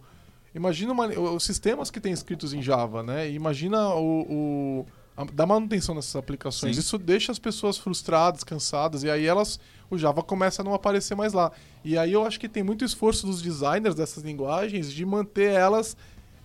[0.54, 3.32] imagina uma- os sistemas que tem escritos em Java, né?
[3.32, 4.86] Imagina o, o-
[5.18, 6.76] a- da manutenção dessas aplicações.
[6.76, 6.82] Sim.
[6.82, 11.16] Isso deixa as pessoas frustradas, cansadas, e aí elas o Java começa a não aparecer
[11.16, 11.52] mais lá.
[11.84, 15.96] E aí eu acho que tem muito esforço dos designers dessas linguagens de manter elas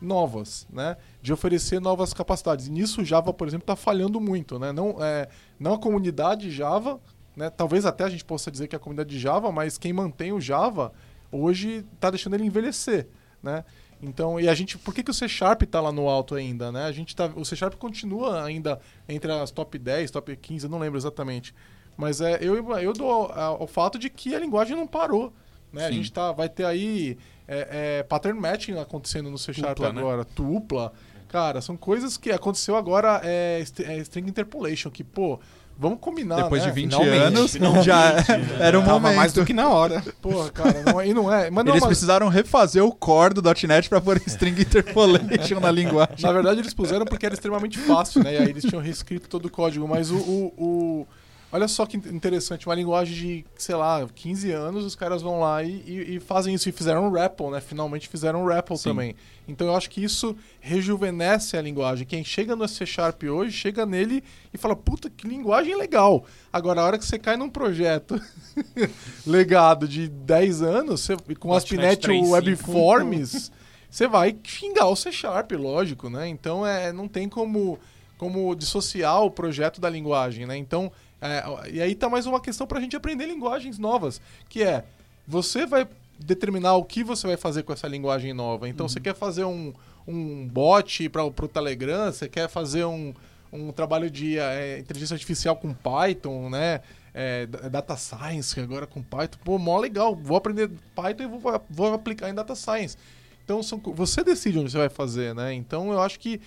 [0.01, 0.97] novas, né?
[1.21, 2.67] De oferecer novas capacidades.
[2.67, 4.73] E nisso Java, por exemplo, está falhando muito, né?
[4.73, 7.01] Não, é, não a comunidade Java,
[7.37, 7.51] né?
[7.51, 10.33] Talvez até a gente possa dizer que é a comunidade de Java, mas quem mantém
[10.33, 10.93] o Java
[11.31, 13.09] hoje está deixando ele envelhecer,
[13.43, 13.65] né?
[14.01, 16.71] Então, e a gente, por que, que o C Sharp está lá no alto ainda,
[16.71, 16.85] né?
[16.85, 20.71] A gente tá, o C Sharp continua ainda entre as top 10, top 15, eu
[20.71, 21.53] não lembro exatamente.
[21.97, 25.33] Mas é, eu, eu dou ao, ao fato de que a linguagem não parou,
[25.73, 25.87] né?
[25.87, 29.93] A gente tá, vai ter aí é, é, pattern matching acontecendo no C Sharp Tupla,
[29.93, 30.01] né?
[30.01, 30.93] agora, tupla.
[31.29, 35.39] Cara, são coisas que aconteceu agora, é, é string interpolation, que, pô,
[35.79, 36.69] vamos combinar, Depois né?
[36.71, 38.25] de 20 Finalmente, anos, finalmente, já né?
[38.61, 39.17] era um Tava momento.
[39.17, 40.03] mais do que na hora.
[40.23, 41.51] Porra, cara, não, é- e não é.
[41.51, 45.71] Mas não, Eles mas- precisaram refazer o core do .NET para pôr string interpolation na
[45.71, 46.17] linguagem.
[46.23, 48.33] Na verdade, eles puseram porque era extremamente fácil, né?
[48.35, 49.87] E aí eles tinham reescrito todo o código.
[49.87, 50.17] Mas o.
[50.17, 51.07] o- o-
[51.51, 55.63] Olha só que interessante, uma linguagem de, sei lá, 15 anos, os caras vão lá
[55.63, 56.69] e, e- e fazem isso.
[56.69, 57.61] E fizeram um REPL, né?
[57.61, 58.91] Finalmente fizeram um REPL Sim.
[58.91, 59.17] também.
[59.49, 62.07] Então eu acho que isso rejuvenesce a linguagem.
[62.07, 66.23] Quem chega no C Sharp hoje, chega nele e fala, puta, que linguagem legal.
[66.53, 68.21] Agora, a hora que você cai num projeto
[69.27, 72.29] legado de 10 anos, você, com .NET ASP.NET 3.5.
[72.31, 73.53] Webforms,
[73.91, 76.29] você vai xingar o C Sharp, lógico, né?
[76.29, 77.79] Então é, não tem como,
[78.17, 80.57] como dissociar o projeto da linguagem, né?
[80.57, 84.85] Então, é, e aí tá mais uma questão pra gente aprender linguagens novas, que é,
[85.27, 85.87] você vai
[86.19, 88.69] determinar o que você vai fazer com essa linguagem nova.
[88.69, 89.73] Então, você quer fazer um,
[90.07, 93.15] um bot para o Telegram, você quer fazer um,
[93.53, 96.81] um trabalho de é, inteligência artificial com Python, né?
[97.15, 99.39] É, da- data Science agora com Python.
[99.45, 100.15] Pô, mó legal.
[100.15, 102.97] Vou aprender Python e vou, vou aplicar em Data Science.
[103.45, 105.53] Então, são você decide onde você vai fazer, né?
[105.55, 106.41] Então, eu acho que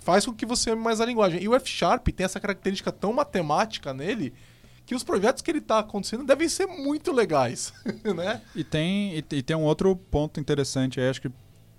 [0.00, 1.42] faz com que você ame mais a linguagem.
[1.42, 4.32] E o F-Sharp tem essa característica tão matemática nele
[4.84, 7.72] que os projetos que ele está acontecendo devem ser muito legais,
[8.14, 8.40] né?
[8.54, 11.30] E tem, e, e tem um outro ponto interessante aí, acho que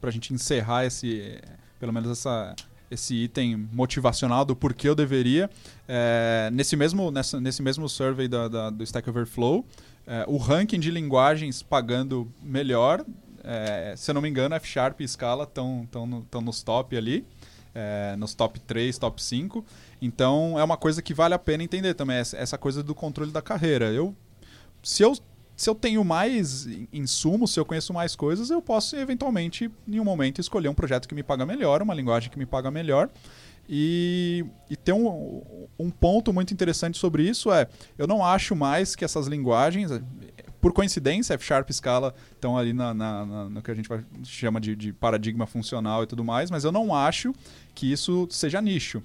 [0.01, 1.39] pra gente encerrar esse,
[1.79, 2.53] pelo menos essa,
[2.91, 5.49] esse item motivacional do porquê eu deveria.
[5.87, 9.65] é, nesse, mesmo, nessa, nesse mesmo survey da, da- do Stack Overflow,
[10.05, 13.05] é, o ranking de linguagens pagando melhor,
[13.43, 15.87] é, se eu não me engano, F Sharp e Scala estão
[16.29, 17.25] tão nos top ali.
[17.77, 19.63] É, nos top 3, top 5.
[20.01, 23.41] Então é uma coisa que vale a pena entender também, essa, coisa do controle da
[23.41, 23.85] carreira.
[23.91, 24.15] Eu,
[24.81, 25.15] se eu
[25.55, 30.03] se eu tenho mais insumos, se eu conheço mais coisas, eu posso eventualmente, em um
[30.03, 33.09] momento, escolher um projeto que me paga melhor, uma linguagem que me paga melhor.
[33.67, 35.41] E, e tem um,
[35.77, 39.91] um ponto muito interessante sobre isso é, eu não acho mais que essas linguagens,
[40.61, 43.89] por coincidência, F Sharp e Scala estão ali na, na, na, no que a gente
[44.23, 47.33] chama de, de paradigma funcional e tudo mais, mas eu não acho
[47.75, 49.01] que isso seja nicho.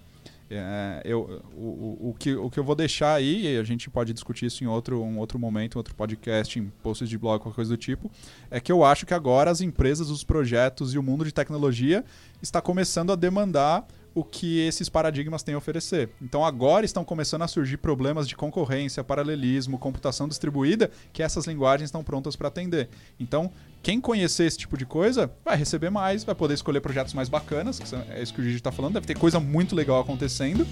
[0.54, 4.12] É, eu, o, o, que, o que eu vou deixar aí, e a gente pode
[4.12, 7.56] discutir isso em outro, um outro momento, em outro podcast, em posts de blog, qualquer
[7.56, 8.10] coisa do tipo,
[8.50, 12.04] é que eu acho que agora as empresas, os projetos e o mundo de tecnologia
[12.42, 16.10] está começando a demandar o que esses paradigmas têm a oferecer.
[16.20, 21.88] Então agora estão começando a surgir problemas de concorrência, paralelismo, computação distribuída, que essas linguagens
[21.88, 22.88] estão prontas para atender.
[23.18, 23.50] Então,
[23.82, 27.78] quem conhecer esse tipo de coisa vai receber mais, vai poder escolher projetos mais bacanas,
[27.78, 30.66] que é isso que o Gigi está falando, deve ter coisa muito legal acontecendo.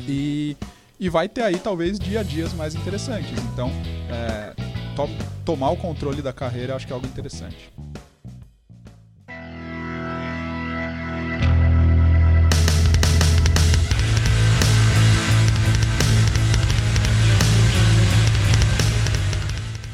[0.00, 0.56] E,
[1.00, 3.32] e vai ter aí talvez dia a dias mais interessantes.
[3.52, 3.70] Então,
[4.10, 4.54] é,
[4.94, 5.08] to
[5.44, 7.72] tomar o controle da carreira acho que é algo interessante.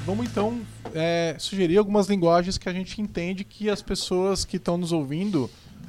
[0.05, 0.61] Vamos então
[0.95, 5.49] é, sugerir algumas linguagens que a gente entende que as pessoas que estão nos ouvindo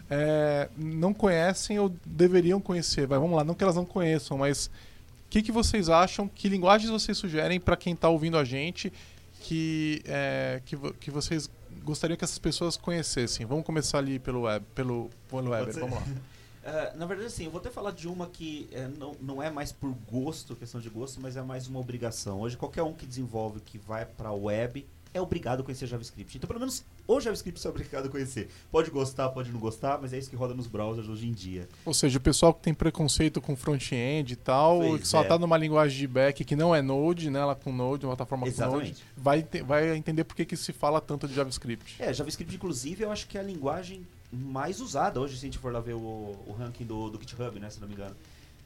[0.10, 3.08] é, não conhecem ou deveriam conhecer.
[3.08, 6.28] Vai, vamos lá, não que elas não conheçam, mas o que, que vocês acham?
[6.28, 8.93] Que linguagens vocês sugerem para quem está ouvindo a gente
[9.41, 11.49] que, é, que, que vocês
[11.84, 13.45] gostariam que essas pessoas conhecessem?
[13.47, 16.04] Vamos começar ali pelo web, pelo, pelo Weber, vamos lá.
[16.63, 19.49] Uh, na verdade, assim, eu vou até falar de uma que é, não, não é
[19.49, 22.39] mais por gosto, questão de gosto, mas é mais uma obrigação.
[22.39, 26.38] Hoje, qualquer um que desenvolve, que vai para a web, é obrigado a conhecer JavaScript.
[26.38, 28.49] Então, pelo menos o JavaScript você é obrigado a conhecer.
[28.71, 31.67] Pode gostar, pode não gostar, mas é isso que roda nos browsers hoje em dia.
[31.86, 35.28] Ou seja, o pessoal que tem preconceito com front-end e tal, Pois que só é.
[35.28, 37.39] tá numa linguagem de back que não é Node, né?
[37.39, 39.04] Ela com Node, uma plataforma com Node, Exatamente.
[39.15, 42.02] vai, vai entender por que, que se fala tanto de JavaScript.
[42.02, 45.60] É, JavaScript, inclusive, eu acho que é a linguagem mais usada hoje, se a gente
[45.60, 46.00] for lá ver o,
[46.48, 48.15] o ranking do, do GitHub, né, se não me engano.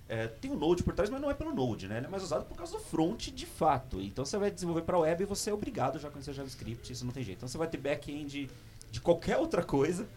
[0.10, 1.98] É, tem o Node por trás, mas não é pelo Node, né?
[1.98, 4.00] Ele é mais usado por causa do front de fato.
[4.02, 7.04] Então você vai desenvolver para web e você é obrigado já a conhecer JavaScript, isso
[7.04, 7.40] não tem jeito.
[7.40, 8.50] Então você vai ter back-end
[8.90, 10.08] de qualquer outra coisa,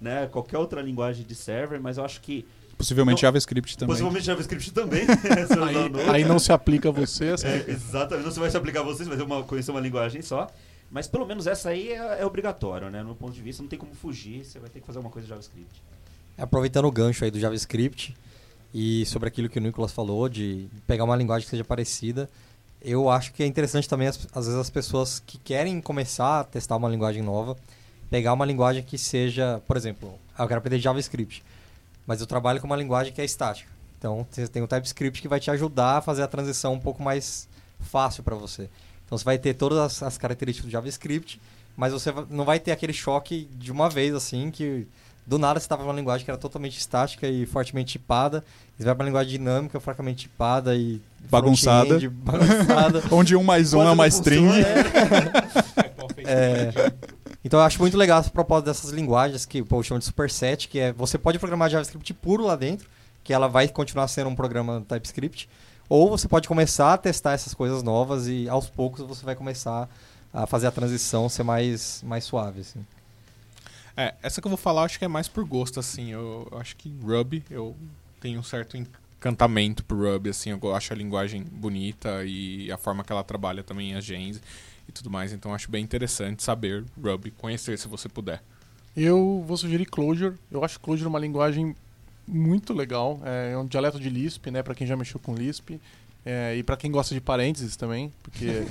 [0.00, 0.28] né?
[0.28, 2.46] Qualquer outra linguagem de server, mas eu acho que
[2.80, 3.92] Possivelmente Não, JavaScript também.
[3.92, 5.02] possivelmente JavaScript também.
[5.04, 6.10] o Node.
[6.10, 8.84] Aí não se aplica a você, assim, É, exatamente, não se vai se aplicar a
[8.84, 10.46] vocês, vai ter uma, conhecer uma linguagem só.
[10.90, 12.98] Mas pelo menos essa aí é, é obrigatório, né?
[13.00, 15.10] No meu ponto de vista, não tem como fugir, você vai ter que fazer uma
[15.10, 15.82] coisa de JavaScript.
[16.36, 18.16] Aproveitando o gancho aí do JavaScript
[18.74, 22.28] e sobre aquilo que o Nicolas falou, de pegar uma linguagem que seja parecida,
[22.82, 26.44] eu acho que é interessante também, as- às vezes, as pessoas que querem começar a
[26.44, 27.56] testar uma linguagem nova,
[28.10, 31.44] pegar uma linguagem que seja, por exemplo, ah, eu quero aprender JavaScript,
[32.06, 33.70] mas eu trabalho com uma linguagem que é estática.
[33.98, 37.02] Então, você tem o TypeScript que vai te ajudar a fazer a transição um pouco
[37.02, 37.46] mais
[37.80, 38.68] fácil para você.
[39.10, 41.40] Então, você vai ter todas as, as características do JavaScript,
[41.76, 44.86] mas você não vai ter aquele choque de uma vez, assim, que
[45.26, 48.44] do nada você estava numa linguagem que era totalmente estática e fortemente tipada,
[48.78, 51.98] e você vai para uma linguagem dinâmica, fortemente tipada e Bagunçada.
[52.08, 53.02] bagunçada.
[53.10, 54.48] Onde um mais um Quando é uma não string.
[54.60, 55.80] é-
[56.24, 56.72] É,
[57.44, 60.68] então eu acho muito legal essa proposta dessas linguagens que o povo chama de superset,
[60.68, 62.88] que é você pode programar JavaScript puro lá dentro,
[63.24, 65.48] que ela vai continuar sendo um programa TypeScript,
[65.90, 69.88] ou você pode começar a testar essas coisas novas e aos poucos você vai começar
[70.32, 72.60] a fazer a transição ser mais, mais suave.
[72.60, 72.86] Assim.
[73.96, 76.12] É, essa que eu vou falar acho que é mais por gosto, assim.
[76.12, 77.76] Eu, eu acho que Ruby, eu
[78.20, 80.50] tenho um certo encantamento por Ruby, assim.
[80.50, 84.40] Eu acho a linguagem bonita e a forma que ela trabalha também as gens
[84.88, 85.32] e tudo mais.
[85.32, 88.40] Então acho bem interessante saber Ruby, conhecer se você puder.
[88.96, 90.36] Eu vou sugerir Clojure.
[90.52, 91.74] Eu acho Clojure uma linguagem
[92.30, 93.20] muito legal.
[93.24, 94.62] É um dialeto de Lisp, né?
[94.62, 95.80] Para quem já mexeu com Lisp.
[96.24, 98.44] É, e para quem gosta de parênteses também, porque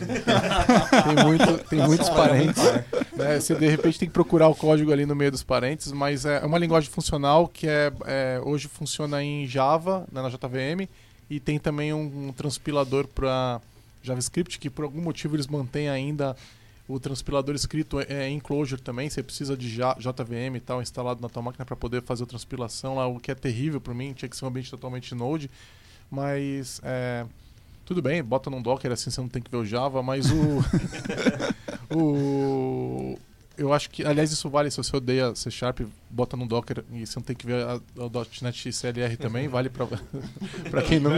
[1.04, 2.64] tem, muito, tem muitos parênteses.
[3.18, 3.40] né?
[3.40, 6.46] Você de repente tem que procurar o código ali no meio dos parênteses, mas é
[6.46, 10.88] uma linguagem funcional que é, é, hoje funciona em Java, né, na JVM,
[11.28, 13.60] e tem também um, um transpilador para
[14.04, 16.36] JavaScript que por algum motivo eles mantêm ainda
[16.90, 21.30] o transpilador escrito é, em Clojure também, você precisa de JVM e tal instalado na
[21.30, 24.28] tua máquina para poder fazer a transpilação lá, o que é terrível para mim, tinha
[24.28, 25.52] que ser um ambiente totalmente Node,
[26.10, 27.28] mas é,
[27.86, 30.64] tudo bem, bota num Docker assim você não tem que ver o Java, mas o
[31.96, 33.18] o
[33.56, 37.06] eu acho que, aliás, isso vale se você odeia C Sharp, bota no Docker e
[37.06, 39.86] você não tem que ver a, a .NET CLR também, vale para
[40.72, 41.12] para quem não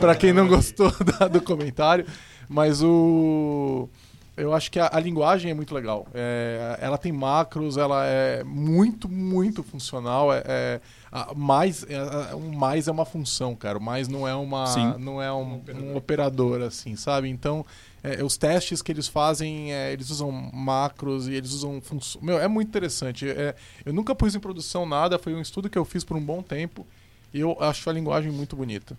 [0.00, 2.06] para quem não gostou da- do comentário,
[2.48, 3.88] mas o
[4.36, 6.06] eu acho que a, a linguagem é muito legal.
[6.14, 10.32] É, ela tem macros, ela é muito, muito funcional.
[10.32, 13.76] É, é- a- mais, é, a- um mais é uma função, cara.
[13.78, 14.94] O mais não é uma, Sim.
[14.98, 17.28] não é um, um operador assim, sabe?
[17.28, 17.64] Então
[18.02, 22.24] é, os testes que eles fazem, é, eles usam macros e eles usam funções.
[22.24, 23.28] Meu, é muito interessante.
[23.28, 26.20] É, eu nunca pus em produção nada, foi um estudo que eu fiz por um
[26.24, 26.86] bom tempo
[27.32, 28.96] e eu acho a linguagem muito bonita.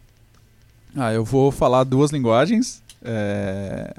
[0.95, 2.81] Ah, eu vou falar duas linguagens.
[3.03, 3.93] É,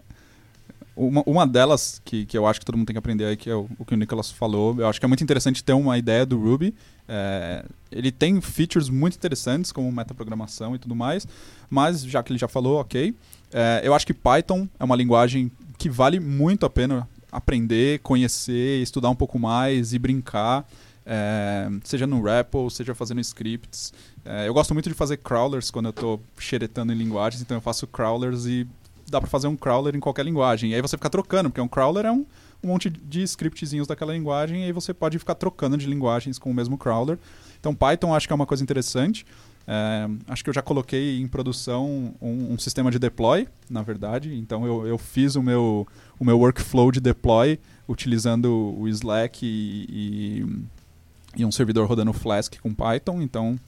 [0.96, 3.50] Uma, uma delas que, que eu acho que todo mundo tem que aprender aí, que
[3.50, 5.98] é o, o que o Nicolas falou, eu acho que é muito interessante ter uma
[5.98, 6.74] ideia do Ruby.
[7.08, 11.26] É, ele tem features muito interessantes, como metaprogramação e tudo mais,
[11.68, 13.14] mas já que ele já falou, ok.
[13.52, 18.80] É, eu acho que Python é uma linguagem que vale muito a pena aprender, conhecer,
[18.80, 20.64] estudar um pouco mais e brincar.
[21.06, 23.92] É, seja no REPL, seja fazendo scripts.
[24.24, 27.60] É, eu gosto muito de fazer crawlers quando eu estou xeretando em linguagens, então eu
[27.60, 28.66] faço crawlers e
[29.14, 30.72] dá para fazer um crawler em qualquer linguagem.
[30.72, 32.26] E aí você fica trocando, porque um crawler é um,
[32.62, 36.50] um monte de scriptzinhos daquela linguagem, e aí você pode ficar trocando de linguagens com
[36.50, 37.18] o mesmo crawler.
[37.58, 39.24] Então Python acho que é uma coisa interessante.
[39.66, 44.34] É, acho que eu já coloquei em produção um, um, sistema de deploy, na verdade.
[44.34, 45.86] Então eu, eu fiz o meu,
[46.18, 52.58] o meu workflow de deploy utilizando o Slack e, e, e um servidor rodando Flask
[52.60, 53.22] com Python.
[53.22, 53.58] Então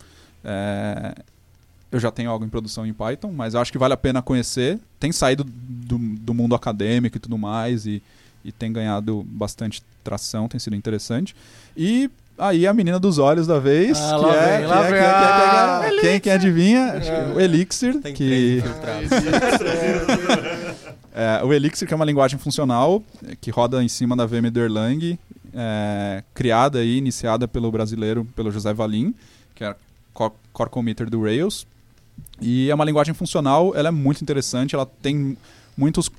[0.45, 1.15] é,
[1.93, 4.21] eu já tenho algo em produção em Python, mas eu acho que vale a pena
[4.23, 4.79] conhecer.
[4.99, 8.03] Tem saído do, do mundo acadêmico e tudo mais, e,
[8.45, 11.35] e tem ganhado bastante tração, tem sido interessante.
[11.77, 14.85] E aí a menina dos olhos da vez, Ah, que é, vem, que é- que
[14.85, 16.95] é- que é- Ah, que é- quem, quem adivinha?
[17.35, 18.63] O Elixir, Tem que
[21.15, 24.51] é, o Elixir, que é uma linguagem funcional é, que roda em cima da VM
[24.51, 25.19] do Erlang,
[25.55, 29.15] é, criada e iniciada pelo brasileiro, pelo José Valim,
[29.55, 29.75] que é
[30.13, 31.67] core, core committer do Rails.
[32.41, 35.37] E é uma linguagem funcional, ela é muito interessante, ela tem
[35.77, 36.11] muitos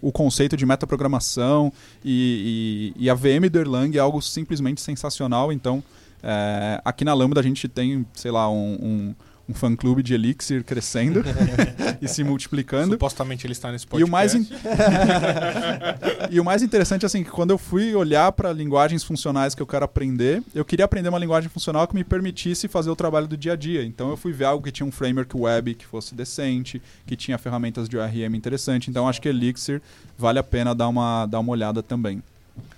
[0.00, 1.72] o conceito de metaprogramação
[2.04, 5.52] e, e, e a VM do Erlang é algo simplesmente sensacional.
[5.52, 5.82] Então,
[6.22, 9.14] é, aqui na Lambda a gente tem, sei lá, um, um,
[9.48, 11.22] um fã-clube de Elixir crescendo
[12.00, 12.92] e se multiplicando.
[12.92, 14.08] Supostamente ele está nesse E podcast.
[14.08, 14.46] o, mais in-
[16.30, 19.66] e o mais interessante, assim, que quando eu fui olhar para linguagens funcionais que eu
[19.66, 23.36] quero aprender, eu queria aprender uma linguagem funcional que me permitisse fazer o trabalho do
[23.36, 23.84] dia a dia.
[23.84, 27.36] Então eu fui ver algo que tinha um framework web que fosse decente, que tinha
[27.38, 28.90] ferramentas de ORM interessante.
[28.90, 29.82] Então acho que Elixir
[30.16, 32.22] vale a pena dar uma, dar uma olhada também.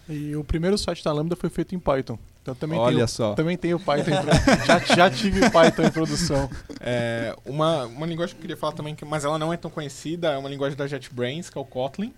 [0.09, 2.19] E o primeiro site da Lambda foi feito em Python.
[2.45, 3.33] Então também Olha tenho, só.
[3.33, 6.51] Também tenho Python em produ- já, já tive Python em produção.
[6.79, 9.71] É, uma, uma linguagem que eu queria falar também, que, mas ela não é tão
[9.71, 12.13] conhecida, é uma linguagem da JetBrains, que é o Kotlin.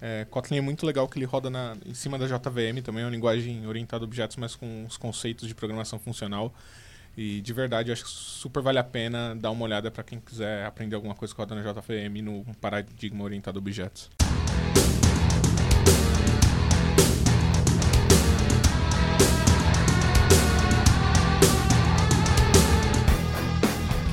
[0.00, 3.04] É, Kotlin é muito legal que ele roda na, em cima da JVM também, é
[3.04, 6.54] uma linguagem orientada a objetos, mas com os conceitos de programação funcional.
[7.14, 10.18] E de verdade, eu acho que super vale a pena dar uma olhada para quem
[10.18, 14.08] quiser aprender alguma coisa que roda na JVM no paradigma orientado a objetos.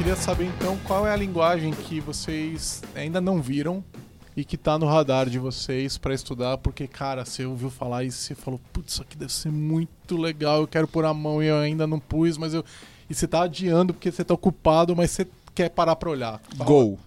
[0.07, 3.83] Queria saber então qual é a linguagem que vocês ainda não viram
[4.37, 8.17] e que tá no radar de vocês pra estudar, porque, cara, você ouviu falar isso
[8.17, 11.43] e você falou, putz, isso aqui deve ser muito legal, eu quero pôr a mão
[11.43, 12.63] e eu ainda não pus, mas eu.
[13.09, 16.39] E você tá adiando porque você tá ocupado, mas você quer parar pra olhar.
[16.55, 16.63] Fala.
[16.69, 16.97] Go.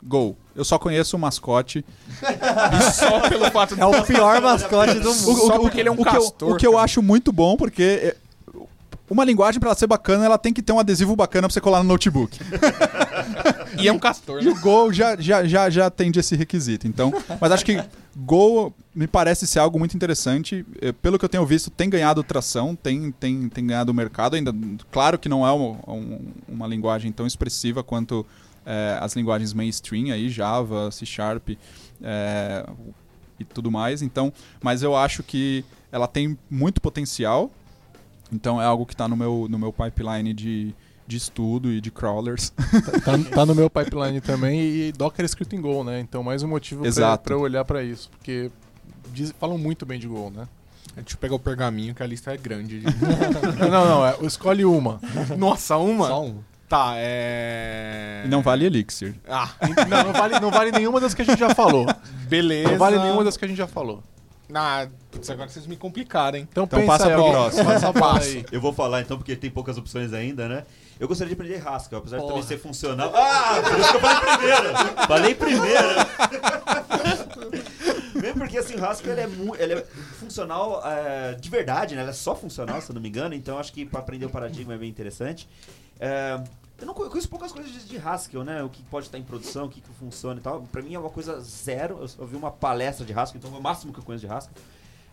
[0.00, 0.36] Go.
[0.54, 1.84] Eu só conheço o mascote.
[2.22, 5.32] E só pelo fato de É o pior mascote do O- mundo.
[5.42, 7.02] o- Só o- porque ele é um o que eu- castor, O que eu acho
[7.02, 8.16] muito bom, porque é,
[9.10, 11.60] uma linguagem, pra ela ser bacana, ela tem que ter um adesivo bacana pra você
[11.60, 12.38] colar no notebook.
[13.78, 14.50] E é um castor, E né?
[14.50, 16.86] o Go já, já, já, já atende esse requisito.
[16.88, 17.80] Então, mas acho que
[18.16, 20.66] Go me parece ser algo muito interessante.
[20.82, 24.34] Eh, Pelo que eu tenho visto, tem ganhado tração, tem, tem, tem ganhado mercado.
[24.34, 24.52] Ainda,
[24.90, 28.26] claro que não é uma, um- uma linguagem tão expressiva quanto
[28.66, 31.50] eh, as linguagens mainstream aí, Java, C Sharp
[32.02, 32.66] eh,
[33.38, 34.02] e tudo mais.
[34.02, 37.50] Então, mas eu acho que ela tem muito potencial.
[38.32, 40.74] Então é algo que está no meu, no meu pipeline de,
[41.06, 42.52] de estudo e de crawlers.
[43.04, 46.00] Tá, tá no meu pipeline também e Docker é escrito em Go, né?
[46.00, 46.84] Então mais um motivo
[47.34, 48.50] eu olhar pra isso, porque
[49.12, 50.46] diz- falam muito bem de Go, né?
[50.96, 52.82] Deixa eu pegar o pergaminho, que a lista é grande.
[53.60, 55.00] não, não, é, escolhe uma.
[55.38, 56.08] Nossa, uma?
[56.08, 56.38] Só um.
[56.68, 58.22] Tá, é...
[58.24, 59.14] E não vale Elixir.
[59.28, 59.50] Ah,
[59.88, 61.86] Não, não vale, não vale nenhuma das que a gente já falou.
[62.28, 62.70] beleza.
[62.70, 64.02] Não vale nenhuma das que a gente já falou.
[64.54, 66.48] Ah, putz, agora vocês me complicaram, hein?
[66.50, 67.64] Então, Então pensa passa aí, pro próximo.
[68.00, 68.44] Passa.
[68.52, 70.64] Eu vou falar então, porque tem poucas opções ainda, né?
[70.98, 72.34] Eu gostaria de aprender Haskell, apesar de Porra.
[72.34, 73.10] também ser funcional.
[73.14, 75.06] Ah, por isso que eu falei primeiro!
[75.06, 75.88] Falei primeiro!
[78.20, 79.28] Mesmo porque assim, o Haskell ele é,
[79.62, 79.84] ele é
[80.18, 82.02] funcional é, de verdade, né?
[82.02, 84.30] Ele é só funcional, se eu não me engano, então acho que para aprender o
[84.30, 85.48] paradigma é bem interessante.
[85.98, 86.38] É,
[86.80, 88.62] eu não conhe- conheço poucas coisas de, de Haskell, né?
[88.62, 90.62] O que pode estar em produção, o que, que funciona e tal.
[90.72, 91.98] Pra mim é uma coisa zero.
[92.00, 94.32] Eu só vi uma palestra de Haskell, então é o máximo que eu conheço de
[94.32, 94.54] Haskell.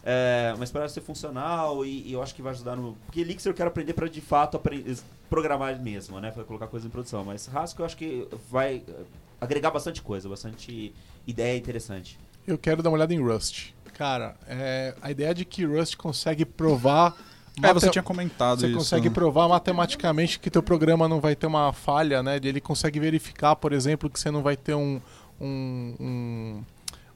[0.03, 2.93] É, mas para ser funcional e, e eu acho que vai ajudar no.
[3.05, 4.95] Porque Elixir eu quero aprender para de fato apre-
[5.29, 6.31] programar mesmo, né?
[6.31, 7.25] Para colocar coisas em produção.
[7.25, 8.91] Mas Haskell eu acho que vai eh,
[9.41, 10.93] agregar bastante coisa, bastante
[11.25, 12.17] ideia interessante.
[12.45, 13.71] Eu quero dar uma olhada em Rust.
[13.95, 17.13] Cara, é, a ideia de que Rust consegue provar.
[17.63, 18.77] É, você tinha comentado Você isso.
[18.77, 22.37] consegue provar matematicamente que teu programa não vai ter uma falha, né?
[22.43, 25.01] Ele consegue verificar, por exemplo, que você não vai ter um,
[25.41, 26.63] um, um,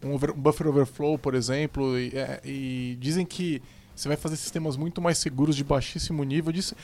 [0.04, 1.98] um buffer overflow, por exemplo.
[2.00, 3.62] E, é, e dizem que
[3.96, 6.52] você vai fazer sistemas muito mais seguros de baixíssimo nível.
[6.52, 6.76] Disso,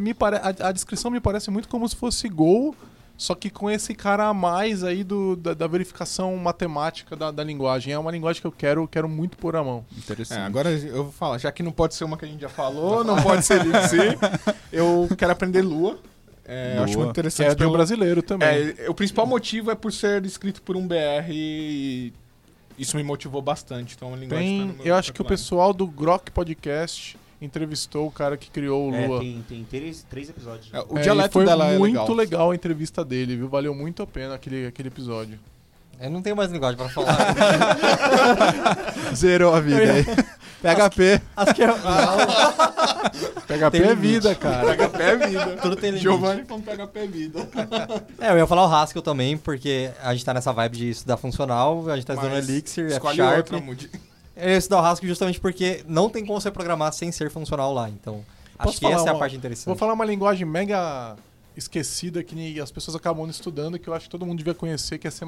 [0.00, 2.74] mim, pare- a, a descrição me parece muito como se fosse Go,
[3.16, 7.44] só que com esse cara a mais aí do, da, da verificação matemática da, da
[7.44, 7.92] linguagem.
[7.92, 9.84] É uma linguagem que eu quero, quero muito pôr a mão.
[9.96, 10.38] Interessante.
[10.40, 12.48] É, agora eu vou falar, já que não pode ser uma que a gente já
[12.48, 14.18] falou, não pode ser Elixir,
[14.72, 15.98] eu quero aprender Lua.
[16.44, 17.46] É, eu acho muito Que interessante.
[17.46, 18.74] é de um pelo- brasileiro também.
[18.76, 22.12] É, o principal motivo é por ser escrito por um BR e
[22.76, 23.94] isso me motivou bastante.
[23.94, 27.16] Então, a linguagem Tem, tá no meu eu acho que o pessoal do Grok Podcast
[27.44, 29.18] entrevistou o cara que criou o É, Lua.
[29.20, 30.68] tem, tem três, três episódios.
[30.72, 32.14] É, o É, dialeto foi dela é muito legal.
[32.14, 32.50] legal.
[32.52, 33.48] a entrevista dele, viu?
[33.48, 35.38] Valeu muito a pena aquele, aquele episódio.
[36.00, 37.16] Eu não tenho mais linguagem pra falar.
[39.14, 40.04] Zerou a vida aí.
[40.62, 41.20] PHP.
[41.36, 41.68] Acho que é.
[43.46, 44.74] PHP Tem é vida, cara.
[44.74, 45.56] PHP é vida.
[45.62, 46.02] Tudo tem limite.
[46.02, 47.48] Giovanni falando PHP é vida.
[48.20, 51.16] É, eu ia falar o Haskell também, porque a gente tá nessa vibe de estudar
[51.16, 53.00] funcional, a gente tá estudando Mas Elixir, F
[54.36, 57.72] Eu ia estudar o Haskell justamente porque não tem como você programar sem ser funcional
[57.72, 57.88] lá.
[57.88, 58.24] Então,
[58.56, 59.66] Posso acho que falar essa é a uma- parte interessante.
[59.66, 61.16] Vou falar uma linguagem mega
[61.56, 64.98] esquecida que as pessoas acabam não estudando que eu acho que todo mundo devia conhecer,
[64.98, 65.24] que é C++.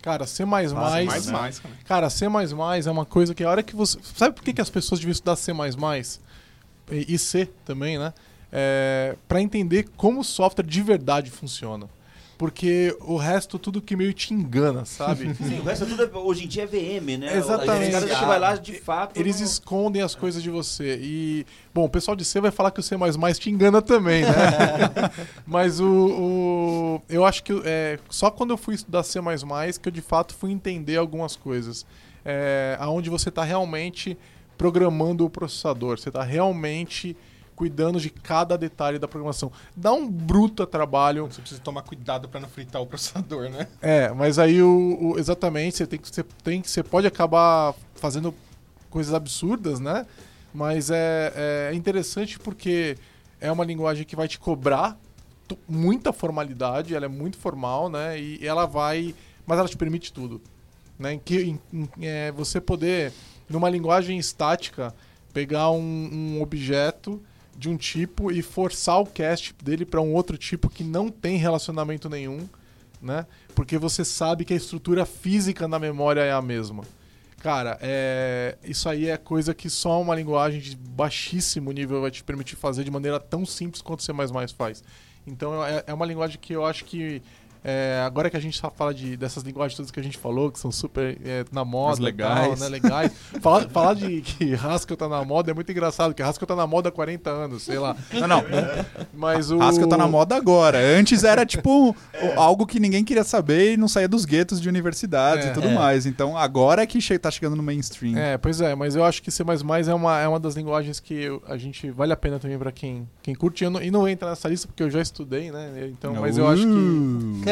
[0.00, 0.44] Cara, C++...
[0.44, 1.26] Mais, mais,
[1.60, 1.74] cara.
[1.84, 3.98] Cara, C++ é uma coisa que a hora que você...
[4.16, 5.52] Sabe por que, que as pessoas deviam estudar C++?
[6.90, 8.12] E, e C também, né?
[8.50, 11.88] É, para entender como o software de verdade funciona.
[12.42, 15.32] Porque o resto tudo que meio te engana, sabe?
[15.38, 17.36] Sim, o resto é tudo, hoje em dia é VM, né?
[17.36, 17.94] Exatamente.
[17.94, 19.16] Os caras que vai lá, de fato...
[19.16, 20.98] Eles não- escondem as coisas de você.
[21.00, 22.96] E, bom, o pessoal de C vai falar que o C
[23.38, 24.30] te engana também, né?
[25.46, 29.20] Mas o, o- Eu acho que é, só quando eu fui estudar C
[29.80, 31.86] que eu de fato fui entender algumas coisas.
[32.24, 34.18] É, aonde você está realmente
[34.58, 35.96] programando o processador.
[35.96, 37.16] Você está realmente
[37.54, 39.52] cuidando de cada detalhe da programação.
[39.76, 43.68] Dá um bruto trabalho Você precisa tomar cuidado pra não fritar o processador, né?
[43.80, 47.74] é, mas aí o, o- exatamente, você tem que você tem que você pode acabar
[47.94, 48.34] fazendo
[48.90, 50.06] coisas absurdas, né?
[50.54, 52.96] Mas é, é interessante porque
[53.40, 54.98] é uma linguagem que vai te cobrar
[55.68, 58.18] muita formalidade, ela é muito formal, né?
[58.18, 59.14] E ela vai,
[59.46, 60.40] mas ela te permite tudo,
[60.98, 61.14] né?
[61.14, 63.12] Em que em- em- é, você poder
[63.48, 64.94] numa linguagem estática
[65.32, 65.78] pegar um,
[66.38, 67.20] um objeto
[67.56, 71.36] de um tipo e forçar o cast dele para um outro tipo que não tem
[71.36, 72.48] relacionamento nenhum
[73.02, 73.26] né?
[73.54, 76.84] Porque você sabe que a estrutura física na memória é a mesma.
[77.40, 78.56] Cara, é...
[78.62, 82.84] isso aí é coisa que só uma linguagem de baixíssimo nível vai te permitir fazer
[82.84, 84.12] de maneira tão simples quanto C++
[84.56, 84.84] faz.
[85.26, 87.20] Então é, é uma linguagem que eu acho que
[87.64, 90.58] é, agora que a gente fala de, dessas linguagens todas que a gente falou, que
[90.58, 92.58] são super é, na moda, As legais.
[92.58, 93.12] Tal, né, legais.
[93.40, 96.66] falar, falar de que Haskell tá na moda é muito engraçado, porque Haskell tá na
[96.66, 97.96] moda há 40 anos, sei lá.
[98.12, 98.42] Não, não.
[99.14, 100.78] Mas o Haskell tá na moda agora.
[100.78, 101.96] Antes era tipo o-
[102.40, 105.50] algo que ninguém queria saber e não saía dos guetos de universidades É.
[105.50, 105.74] e tudo É.
[105.74, 106.06] mais.
[106.06, 108.16] Então agora é que che tá chegando no mainstream.
[108.16, 111.28] É, pois é, mas eu acho que C++ é uma, é uma das linguagens que
[111.46, 113.62] a gente vale a pena também pra quem, quem curte.
[113.64, 115.88] Eu não- e não entra nessa lista porque eu já estudei, né?
[115.92, 117.51] Então, mas eu acho que.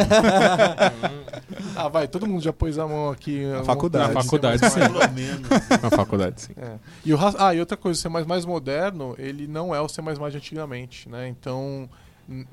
[1.77, 3.45] Ah, vai, todo mundo já pôs a mão aqui.
[3.47, 4.15] Na faculdade.
[4.15, 4.81] Na faculdade, sim.
[4.81, 5.49] Pelo menos.
[5.83, 6.53] Na faculdade, sim.
[6.57, 6.77] É.
[7.05, 10.37] E o, ah, e outra coisa, o C++ moderno, ele não é o C++ de
[10.37, 11.29] antigamente, né?
[11.29, 11.89] Então,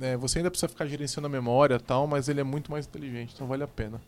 [0.01, 3.33] é, você ainda precisa ficar gerenciando a memória tal, mas ele é muito mais inteligente,
[3.35, 4.01] então vale a pena.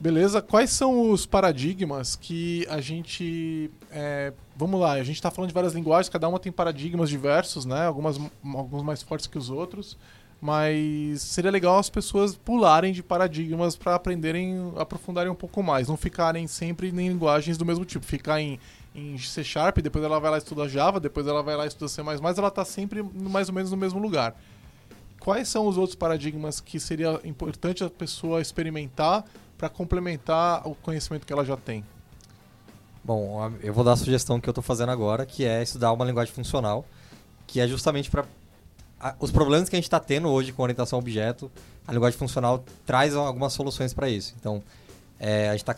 [0.00, 3.70] Beleza, quais são os paradigmas que a gente.
[3.90, 7.64] é, vamos lá, a gente está falando de várias linguagens, cada uma tem paradigmas diversos,
[7.64, 7.86] né?
[7.86, 9.96] Algumas, alguns mais fortes que os outros.
[10.44, 15.88] Mas seria legal as pessoas pularem de paradigmas para aprenderem, aprofundarem um pouco mais.
[15.88, 18.04] Não ficarem sempre em linguagens do mesmo tipo.
[18.04, 18.60] Ficar em,
[18.94, 21.68] em C Sharp, depois ela vai lá e estuda Java, depois ela vai lá e
[21.68, 24.38] estuda C++, ela está sempre mais ou menos no mesmo lugar.
[25.18, 29.24] Quais são os outros paradigmas que seria importante a pessoa experimentar
[29.56, 31.82] para complementar o conhecimento que ela já tem?
[33.02, 36.04] Bom, eu vou dar a sugestão que eu estou fazendo agora, que é estudar uma
[36.04, 36.84] linguagem funcional,
[37.46, 38.26] que é justamente para
[39.18, 41.50] os problemas que a gente está tendo hoje com orientação a objeto.
[41.86, 44.34] A linguagem funcional traz algumas soluções para isso.
[44.38, 44.62] Então,
[45.18, 45.76] é, a gente está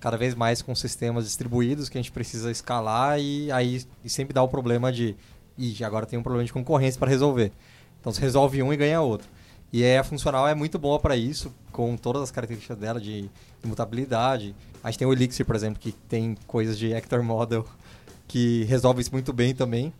[0.00, 4.34] cada vez mais com sistemas distribuídos que a gente precisa escalar e aí e sempre
[4.34, 5.14] dá o problema de
[5.56, 7.52] e agora tem um problema de concorrência para resolver.
[8.00, 9.28] Então, você resolve um e ganha outro.
[9.72, 13.30] E a funcional é muito boa para isso, com todas as características dela de
[13.64, 14.54] imutabilidade.
[14.84, 17.66] A gente tem o Elixir, por exemplo, que tem coisas de Actor Model
[18.28, 19.92] que resolve isso muito bem também.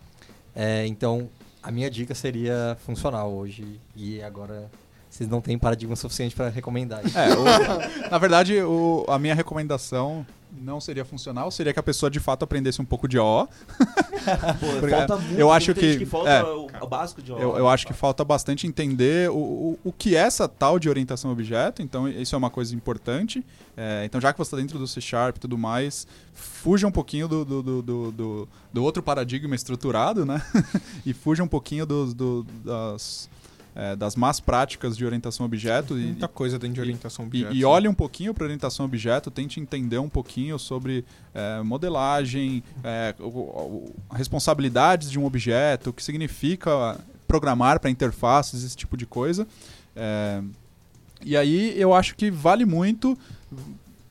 [0.54, 1.30] É, então,
[1.62, 3.80] a minha dica seria funcional hoje.
[3.94, 4.70] E agora,
[5.08, 7.04] vocês não têm paradigma suficiente para recomendar.
[7.06, 7.16] isso.
[7.18, 12.11] É, o- na verdade, o- a minha recomendação não seria funcional, seria que a pessoa
[12.11, 13.48] de fato aprendesse um pouco de OO.
[14.80, 15.40] Porque falta muito.
[15.40, 16.42] eu acho gente que- falta é.
[16.44, 20.14] o, o básico de Eu, eu acho que falta bastante entender o, o, o que
[20.14, 23.44] é essa tal de orientação objeto, então isso é uma coisa importante.
[23.76, 26.92] É, então, já que você está dentro do C Sharp e tudo mais, fuja um
[26.92, 30.40] pouquinho do, do, do, do, do- do outro paradigma estruturado, né?
[31.05, 33.28] e fuja um pouquinho dos- do, das,
[33.74, 35.98] é, das más práticas de orientação a objeto.
[35.98, 37.54] E, Muita coisa dentro de orientação a e, objeto.
[37.54, 41.04] e olhe um pouquinho para orientação a objeto, tente entender um pouquinho sobre
[41.34, 48.62] é, modelagem, é, o- o- responsabilidades de um objeto, o que significa programar para interfaces,
[48.62, 49.46] esse tipo de coisa.
[49.96, 50.42] É,
[51.24, 53.16] e aí eu acho que vale muito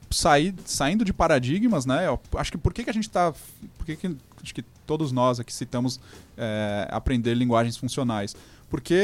[0.10, 2.08] sair saindo de paradigmas, né?
[2.08, 3.34] Eu acho que por que, que a gente está,
[3.78, 6.00] por que, que acho que todos nós aqui citamos
[6.38, 8.36] é, aprender linguagens funcionais?
[8.72, 8.96] Porque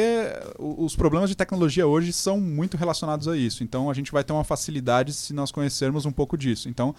[0.58, 3.64] os problemas de tecnologia hoje são muito relacionados a isso.
[3.66, 6.70] Então a gente vai ter uma facilidade se nós conhecermos um pouco disso.
[6.70, 6.96] Então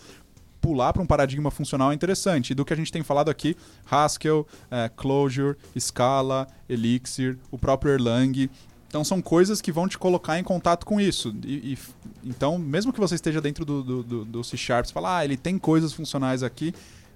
[0.60, 2.50] pular para um paradigma funcional é interessante.
[2.50, 3.56] E do que a gente tem falado aqui,
[3.90, 8.50] Haskell, eh, Clojure, Scala, Elixir, o próprio Erlang.
[8.86, 11.34] Então são coisas que vão te colocar em contato com isso.
[11.46, 11.78] E, e-
[12.24, 15.24] então, mesmo que você esteja dentro do, do, do- do C Sharp, você fala, ah,
[15.24, 16.74] ele tem coisas funcionais aqui,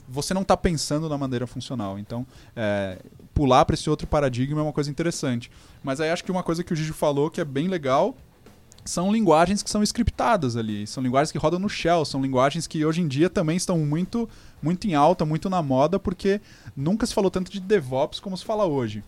[0.09, 1.98] você não está pensando na maneira funcional.
[1.98, 2.98] Então, eh,
[3.34, 5.50] pular para esse outro paradigma é uma coisa interessante.
[5.82, 8.16] Mas aí acho que uma coisa que o Gigi falou que é bem legal
[8.84, 12.84] são linguagens que são scriptadas ali, são linguagens que rodam no shell, são linguagens que
[12.84, 14.28] hoje em dia também estão muito,
[14.61, 16.40] muito em alta, muito na moda, porque
[16.76, 19.05] nunca se falou tanto de DevOps como se fala hoje.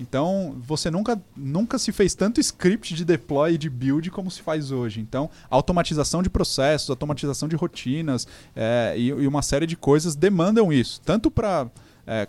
[0.00, 4.42] Então, você nunca, nunca se fez tanto script de deploy e de build como se
[4.42, 5.00] faz hoje.
[5.00, 8.26] Então, automatização de processos, automatização de rotinas
[8.56, 11.00] é, e, e uma série de coisas demandam isso.
[11.04, 11.70] Tanto para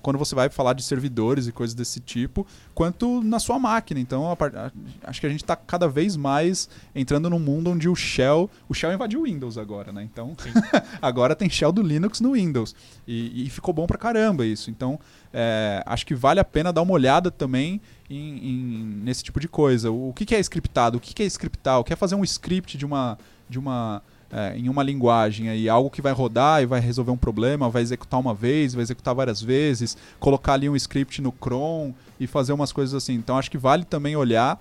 [0.02, 4.00] quando você vai falar de servidores e coisas desse tipo, quanto na sua máquina.
[4.00, 4.26] Então,
[5.04, 8.50] acho que a gente está cada vez mais entrando num mundo onde o Shell.
[8.70, 10.04] O Shell invadiu o Windows agora, né?
[10.04, 10.36] Então,
[11.02, 12.76] agora tem Shell do Linux no Windows.
[13.08, 14.70] E, e ficou bom pra caramba isso.
[14.70, 15.00] Então,
[15.34, 19.48] é, acho que vale a pena dar uma olhada também em- em- nesse tipo de
[19.48, 19.90] coisa.
[19.92, 20.98] O, o que, que é scriptado?
[20.98, 21.80] O que, que é scriptar?
[21.80, 23.18] O que é fazer um script de uma.
[23.50, 24.02] De uma
[24.34, 27.84] é, em uma linguagem aí, algo que vai rodar e vai resolver um problema, vai
[27.84, 32.52] executar uma vez, vai executar várias vezes, colocar ali um script no cron e fazer
[32.52, 33.14] umas coisas assim.
[33.14, 34.60] Então acho que vale também olhar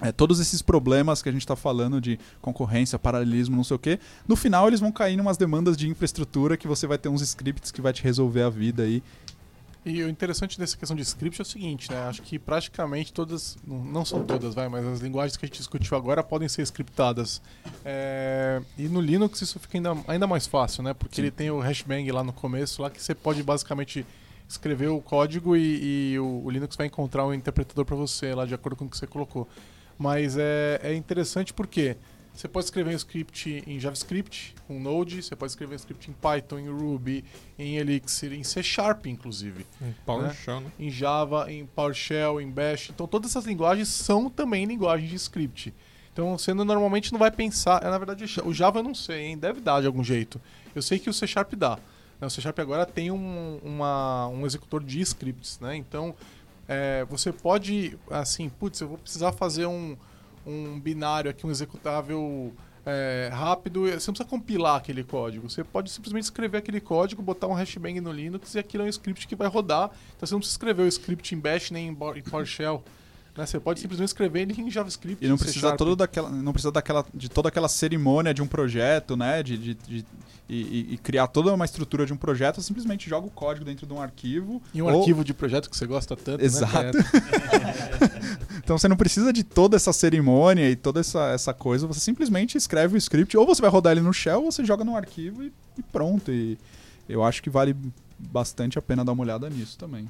[0.00, 3.78] é, todos esses problemas que a gente está falando de concorrência, paralelismo, não sei o
[3.78, 7.08] quê, no final eles vão cair em umas demandas de infraestrutura que você vai ter
[7.08, 9.02] uns scripts que vai te resolver a vida aí.
[9.84, 12.02] E o interessante dessa questão de script é o seguinte, né?
[12.02, 15.96] Acho que praticamente todas, não são todas, vai, mas as linguagens que a gente discutiu
[15.96, 17.40] agora podem ser scriptadas.
[17.82, 20.92] É, e no Linux isso fica ainda, ainda mais fácil, né?
[20.92, 24.06] Porque ele tem o hashbang lá no começo, lá que você pode basicamente
[24.46, 28.44] escrever o código e, e o, o Linux vai encontrar um interpretador para você lá
[28.44, 29.48] de acordo com o que você colocou.
[29.96, 31.96] Mas é, é interessante porque
[32.34, 36.14] você pode escrever um script em JavaScript, com Node, você pode escrever um script em
[36.14, 37.24] Python, em Ruby,
[37.58, 40.28] em Elixir, em C Sharp, inclusive Um pau né?
[40.28, 40.34] né?
[40.78, 42.90] em Java, em PowerShell, em Bash.
[42.90, 45.74] Então todas essas linguagens são também linguagens de script.
[46.12, 47.82] Então você normalmente não vai pensar.
[47.84, 49.38] é, Na verdade, o Java eu não sei, hein?
[49.38, 50.40] Deve dar de algum jeito.
[50.74, 51.78] Eu sei que o C Sharp dá.
[52.20, 52.26] né?
[52.26, 55.76] O C Sharp agora tem um, uma- um executor de scripts, né?
[55.76, 56.14] Então
[56.66, 59.96] é, você pode, assim, putz, eu vou precisar fazer um,
[60.46, 62.52] um binário aqui, um executável
[62.84, 63.82] é, rápido.
[63.82, 65.48] Você não precisa compilar aquele código.
[65.48, 68.90] Você pode simplesmente escrever aquele código, botar um hashbang no Linux e aquilo é um
[68.90, 69.90] script que vai rodar.
[70.16, 72.82] Então você não precisa escrever o script em Bash nem em PowerShell.
[73.40, 73.46] Né?
[73.46, 75.24] Você pode simplesmente escrever ele em JavaScript.
[75.24, 79.16] E não precisa, todo daquela, não precisa daquela, de toda aquela cerimônia de um projeto,
[79.16, 79.42] né?
[79.42, 80.04] De, de- de-
[80.46, 83.86] e, e- criar toda uma estrutura de um projeto, você simplesmente joga o código dentro
[83.86, 84.60] de um arquivo.
[84.74, 86.74] E um ou- arquivo de projeto que você gosta tanto, Exato.
[86.74, 86.92] né?
[88.62, 92.56] Então você não precisa de toda essa cerimônia e toda essa, essa coisa, você simplesmente
[92.58, 95.42] escreve o script, ou você vai rodar ele no shell, ou você joga no arquivo
[95.42, 96.30] e, e pronto.
[96.30, 96.58] E
[97.08, 97.74] eu acho que vale
[98.18, 100.08] bastante a pena dar uma olhada nisso também.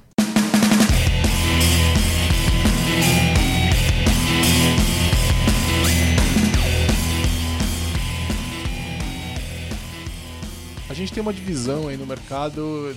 [10.89, 12.93] A gente tem uma divisão aí no mercado,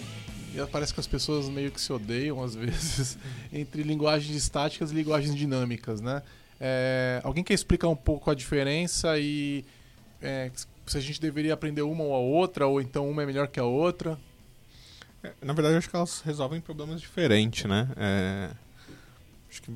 [0.53, 3.17] e parece que as pessoas meio que se odeiam às vezes,
[3.53, 6.23] entre linguagens estáticas e linguagens dinâmicas, né?
[6.61, 9.65] É, alguém quer explicar um pouco a diferença e
[10.21, 10.51] é,
[10.87, 13.61] se a gente deveria aprender uma ou a outra, ou então uma é melhor que
[13.61, 14.19] a outra?
[15.23, 17.89] É, Na verdade, eu acho que elas resolvem problemas diferentes, né?
[17.97, 18.51] É,
[19.55, 19.73] Acho que,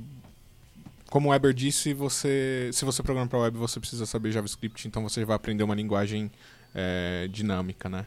[1.09, 5.05] como o Weber disse, você, se você programa para web, você precisa saber JavaScript, então
[5.05, 6.33] você vai aprender uma linguagem
[6.75, 8.05] é, dinâmica, né?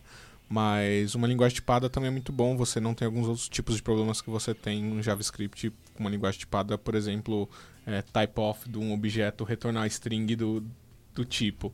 [0.49, 2.57] Mas uma linguagem tipada também é muito bom.
[2.57, 5.71] Você não tem alguns outros tipos de problemas que você tem no JavaScript.
[5.93, 7.49] com Uma linguagem tipada, por exemplo,
[7.87, 10.61] é, type off de um objeto retornar string do,
[11.15, 11.73] do tipo.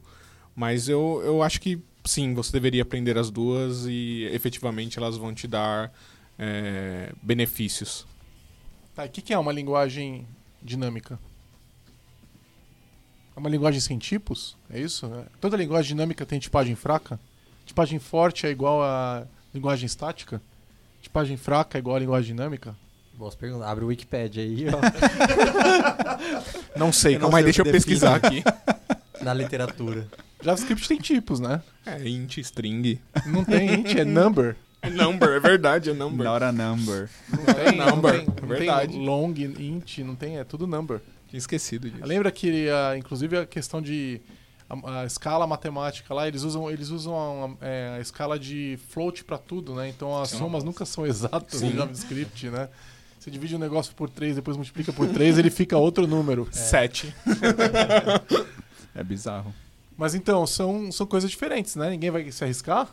[0.56, 5.34] Mas eu, eu acho que sim, você deveria aprender as duas e efetivamente elas vão
[5.34, 5.92] te dar
[6.38, 8.06] é, benefícios.
[8.98, 10.26] Tá, o que, que é uma linguagem
[10.60, 11.20] dinâmica?
[13.36, 14.58] É uma linguagem sem tipos?
[14.72, 15.06] É isso?
[15.06, 15.26] É.
[15.40, 17.20] Toda linguagem dinâmica tem tipagem fraca?
[17.64, 20.42] Tipagem forte é igual a linguagem estática?
[21.00, 22.76] Tipagem fraca é igual a linguagem dinâmica?
[23.14, 23.68] Boas perguntas.
[23.68, 24.80] Abre o Wikipedia aí, ó.
[26.76, 28.44] Não sei, Eu não calma aí, sei o deixa eu que pesquisar aqui.
[29.22, 30.08] na literatura.
[30.42, 31.62] JavaScript tem tipos, né?
[31.86, 33.00] É int, string.
[33.28, 34.56] Não tem int, é number.
[34.82, 36.26] É number, é verdade, é number.
[36.26, 37.10] Not a number.
[37.30, 38.94] Não tem, não Number, tem, não verdade.
[38.94, 41.02] tem long, int, não tem, é tudo number.
[41.28, 42.06] Tinha esquecido disso.
[42.06, 44.22] Lembra que, ah, inclusive, a questão de
[44.70, 49.24] a, a escala matemática lá, eles usam, eles usam a, é, a escala de float
[49.24, 49.90] para tudo, né?
[49.90, 50.38] Então as Sim.
[50.40, 51.70] somas nunca são exatas Sim.
[51.70, 52.70] no JavaScript, né?
[53.20, 56.48] Você divide um negócio por 3, depois multiplica por 3, ele fica outro número.
[56.52, 57.14] Sete.
[58.96, 59.54] É bizarro.
[59.98, 61.90] Mas então, são, são coisas diferentes, né?
[61.90, 62.88] Ninguém vai se arriscar?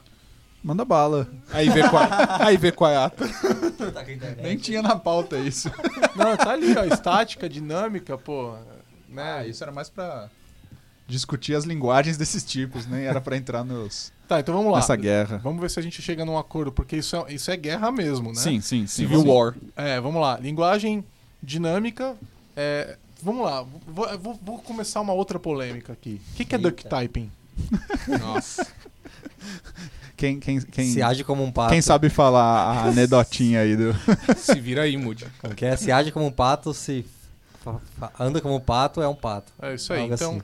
[0.64, 1.28] Manda bala.
[1.52, 2.02] Aí vê qual,
[2.40, 3.24] aí vê qual é a ata.
[4.42, 5.70] Nem tinha na pauta isso.
[6.16, 6.84] Não, tá ali, ó.
[6.84, 8.54] Estática, dinâmica, pô.
[9.08, 9.22] Né?
[9.40, 10.28] Ah, isso era mais pra
[11.06, 14.78] discutir as linguagens desses tipos, nem era pra entrar nos, Tá, então vamos lá.
[14.78, 15.36] nessa guerra.
[15.44, 18.30] Vamos ver se a gente chega num acordo, porque isso é, isso é guerra mesmo,
[18.30, 18.36] né?
[18.36, 19.02] Sim, sim, sim.
[19.02, 19.28] Civil sim.
[19.28, 19.54] War.
[19.76, 20.38] É, vamos lá.
[20.38, 21.04] Linguagem
[21.42, 22.16] dinâmica.
[22.56, 23.62] é, vamos lá.
[23.86, 26.22] Vou, vou- vou começar uma outra polêmica aqui.
[26.32, 27.30] O que, que é duck typing?
[28.18, 28.66] Nossa.
[30.16, 31.72] Quem, quem, quem, Se age como um pato.
[31.72, 33.92] quem sabe falar a anedotinha aí do.
[34.38, 35.26] Se vira aí, Moody.
[35.60, 35.76] É?
[35.76, 37.04] Se age como um pato, se
[38.18, 39.52] anda como um pato, é um pato.
[39.60, 40.02] É isso aí.
[40.02, 40.42] Algo então, assim.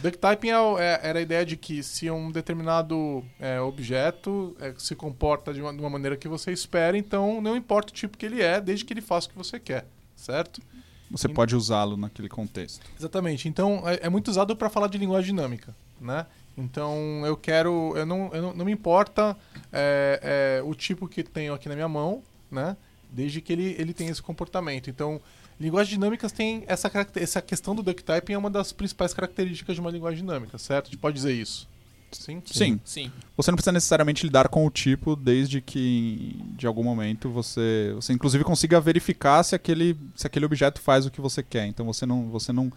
[0.00, 4.72] duck typing é é- era a ideia de que se um determinado é, objeto é,
[4.78, 8.16] se comporta de uma, de uma maneira que você espera, então não importa o tipo
[8.16, 9.86] que ele é, desde que ele faça o que você quer,
[10.16, 10.62] certo?
[11.10, 12.80] Você pode usá-lo naquele contexto.
[12.98, 13.48] Exatamente.
[13.48, 16.24] Então, é, é muito usado para falar de linguagem dinâmica, né?
[16.56, 17.94] Então, eu quero...
[17.96, 19.36] Eu não, eu não, não me importa
[19.72, 22.76] é, é, o tipo que tenho aqui na minha mão, né?
[23.10, 24.90] Desde que ele, ele tenha esse comportamento.
[24.90, 25.20] Então,
[25.58, 29.74] linguagens dinâmicas têm essa, caracter- essa questão do duck typing é uma das principais características
[29.74, 30.86] de uma linguagem dinâmica, certo?
[30.86, 31.68] A gente pode dizer isso.
[32.12, 32.42] Sim?
[32.44, 32.80] Sim.
[32.84, 33.12] Sim.
[33.36, 38.12] Você não precisa necessariamente lidar com o tipo, desde que de algum momento você, você
[38.12, 41.66] inclusive consiga verificar se aquele, se aquele objeto faz o que você quer.
[41.66, 42.72] Então você não, você não,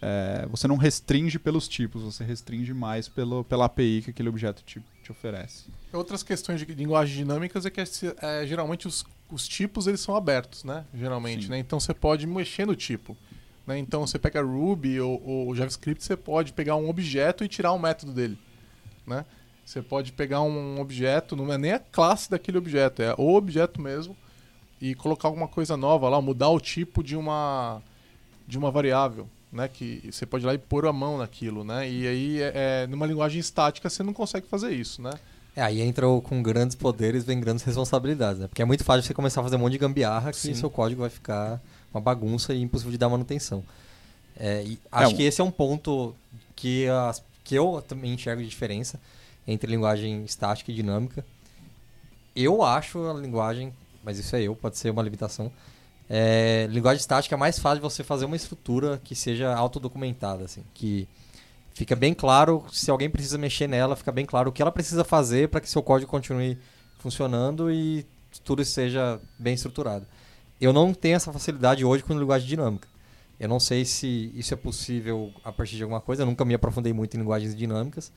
[0.00, 4.62] é, você não restringe pelos tipos, você restringe mais pelo, pela API que aquele objeto
[4.62, 5.64] te, te oferece.
[5.92, 10.64] Outras questões de linguagens dinâmicas é que é, geralmente os, os tipos eles são abertos,
[10.64, 10.84] né?
[10.94, 11.50] Geralmente, Sim.
[11.50, 11.58] né?
[11.58, 13.16] Então você pode mexer no tipo.
[13.66, 13.78] Né?
[13.78, 17.78] Então você pega Ruby ou, ou JavaScript, você pode pegar um objeto e tirar um
[17.78, 18.38] método dele.
[19.06, 19.24] Né?
[19.64, 23.80] Você pode pegar um objeto, não é nem a classe daquele objeto, é o objeto
[23.80, 24.16] mesmo,
[24.80, 27.82] e colocar alguma coisa nova lá, mudar o tipo de uma,
[28.46, 29.28] de uma variável.
[29.56, 31.88] Né, que você pode ir lá e pôr a mão naquilo, né?
[31.90, 32.52] E aí, é,
[32.82, 35.12] é, numa linguagem estática, você não consegue fazer isso, né?
[35.56, 38.48] É, aí entra o com grandes poderes, vem grandes responsabilidades, né?
[38.48, 40.52] Porque é muito fácil você começar a fazer um monte de gambiarra que Sim.
[40.52, 41.58] seu código vai ficar
[41.90, 43.64] uma bagunça e impossível de dar manutenção.
[44.38, 46.14] É, e acho um- que esse é um ponto
[46.54, 49.00] que, as, que eu também enxergo de diferença
[49.48, 51.24] entre linguagem estática e dinâmica.
[52.34, 53.72] Eu acho a linguagem,
[54.04, 55.50] mas isso é eu, pode ser uma limitação.
[56.08, 61.08] É, linguagem estática é mais fácil você fazer uma estrutura que seja autodocumentada, assim, que
[61.74, 65.04] fica bem claro se alguém precisa mexer nela, fica bem claro o que ela precisa
[65.04, 66.58] fazer para que seu código continue
[66.98, 68.06] funcionando e
[68.44, 70.06] tudo seja bem estruturado.
[70.60, 72.88] Eu não tenho essa facilidade hoje com linguagem dinâmica.
[73.38, 76.54] Eu não sei se isso é possível a partir de alguma coisa, eu nunca me
[76.54, 78.10] aprofundei muito em linguagens dinâmicas.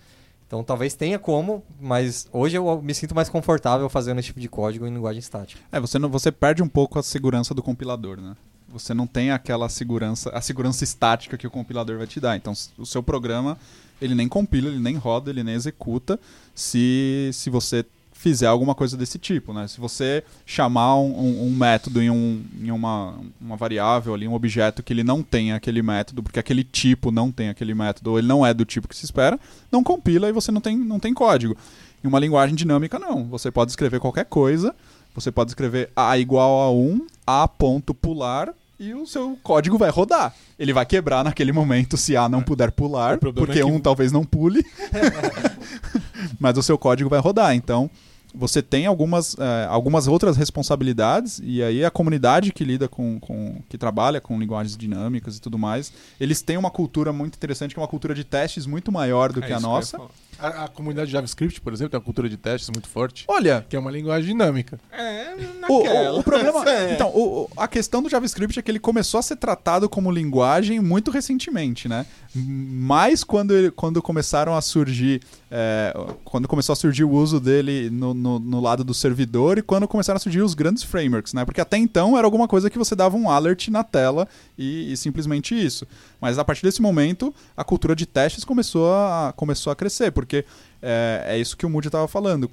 [0.49, 4.49] Então talvez tenha como, mas hoje eu me sinto mais confortável fazendo esse tipo de
[4.49, 5.61] código em linguagem estática.
[5.71, 8.35] É, você, não, você perde um pouco a segurança do compilador, né?
[8.69, 12.35] Você não tem aquela segurança, a segurança estática que o compilador vai te dar.
[12.35, 13.59] Então, o seu programa,
[14.01, 16.19] ele nem compila, ele nem roda, ele nem executa
[16.55, 17.85] se, se você
[18.21, 19.65] fizer alguma coisa desse tipo, né?
[19.65, 24.33] Se você chamar um, um- um método em, um, em uma, uma variável ali, um
[24.33, 28.19] objeto que ele não tem aquele método, porque aquele tipo não tem aquele método, ou
[28.19, 29.39] ele não é do tipo que se espera,
[29.71, 31.55] não compila e você não tem, não tem código.
[32.03, 33.23] Em uma linguagem dinâmica, não.
[33.29, 34.75] Você pode escrever qualquer coisa,
[35.15, 39.89] você pode escrever A igual a 1, A ponto pular, e o seu código vai
[39.89, 40.33] rodar.
[40.57, 43.79] Ele vai quebrar naquele momento se A não puder pular, problema porque é que- um
[43.79, 44.61] talvez não pule.
[46.39, 47.55] Mas o seu código vai rodar.
[47.55, 47.89] Então,
[48.33, 53.61] você tem algumas, eh, algumas outras responsabilidades, e aí a comunidade que lida com, com.
[53.67, 57.79] que trabalha com linguagens dinâmicas e tudo mais, eles têm uma cultura muito interessante, que
[57.79, 59.97] é uma cultura de testes muito maior do É que a nossa.
[59.97, 60.09] falar.
[60.41, 63.75] A, a comunidade JavaScript, por exemplo, tem uma cultura de testes muito forte, Olha, que
[63.75, 64.79] é uma linguagem dinâmica.
[64.89, 66.13] É, o, naquela.
[66.13, 66.69] o- o problema.
[66.69, 66.93] É.
[66.93, 70.79] Então, o- a questão do JavaScript é que ele começou a ser tratado como linguagem
[70.79, 72.05] muito recentemente, né?
[72.35, 75.21] Mais quando, ele- quando começaram a surgir.
[75.51, 75.91] é,
[76.23, 79.87] quando começou a surgir o uso dele no, no- no lado do servidor e quando
[79.87, 81.43] começaram a surgir os grandes frameworks, né?
[81.43, 84.95] Porque até então era alguma coisa que você dava um alert na tela e, e
[84.97, 85.87] simplesmente isso.
[86.21, 90.45] Mas a partir desse momento, a cultura de testes começou a, começou a crescer, porque
[90.83, 92.47] é, é isso que o Moody estava falando.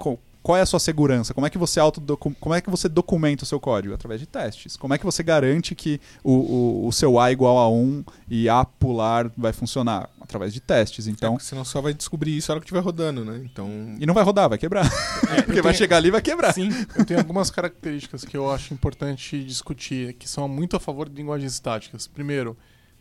[0.47, 1.35] Qual é a sua segurança?
[1.35, 3.93] Como é que você autodocu- como é que você documenta o seu código?
[3.93, 4.77] Através de testes.
[4.77, 8.49] Como é que você garante que o, o, o seu A igual a 1 e
[8.49, 10.09] A pular vai funcionar?
[10.21, 11.09] Através de testes.
[11.09, 11.35] Então.
[11.35, 13.41] Então, senão só vai descobrir isso na hora que estiver rodando, né?
[13.45, 13.69] Então.
[13.99, 14.89] E não vai rodar, vai quebrar.
[15.45, 16.53] Porque eu vai tenho- chegar ali e vai quebrar.
[16.55, 21.09] Sim, eu tenho algumas características que eu acho importante discutir, que são muito a favor
[21.09, 22.07] de linguagens estáticas.
[22.07, 22.57] Primeiro,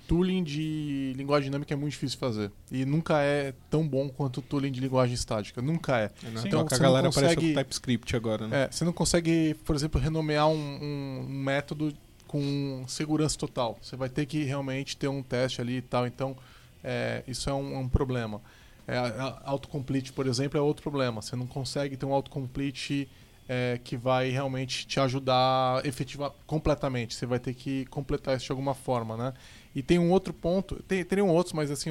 [0.07, 2.51] tooling de linguagem dinâmica é muito difícil de fazer.
[2.71, 5.61] E nunca é tão bom quanto o tooling de linguagem estática.
[5.61, 6.09] Nunca é.
[6.37, 8.63] Sim, Então, a galera consegue- com TypeScript agora, né?
[8.63, 11.93] É, você não consegue, por exemplo, renomear um, um- método
[12.27, 13.77] com segurança total.
[13.81, 16.05] Você vai ter que realmente ter um teste ali e tal.
[16.07, 16.35] Então,
[16.83, 18.41] é, isso é um, um problema.
[18.87, 18.97] É,
[19.45, 21.21] autocomplete, por exemplo, é outro problema.
[21.21, 23.07] Você não consegue ter um autocomplete
[23.47, 27.15] é, que vai realmente te ajudar efetiva, completamente.
[27.15, 29.33] Você vai ter que completar isso de alguma forma, né?
[29.73, 31.89] E tem um outro ponto, tem, teriam outros, mas assim,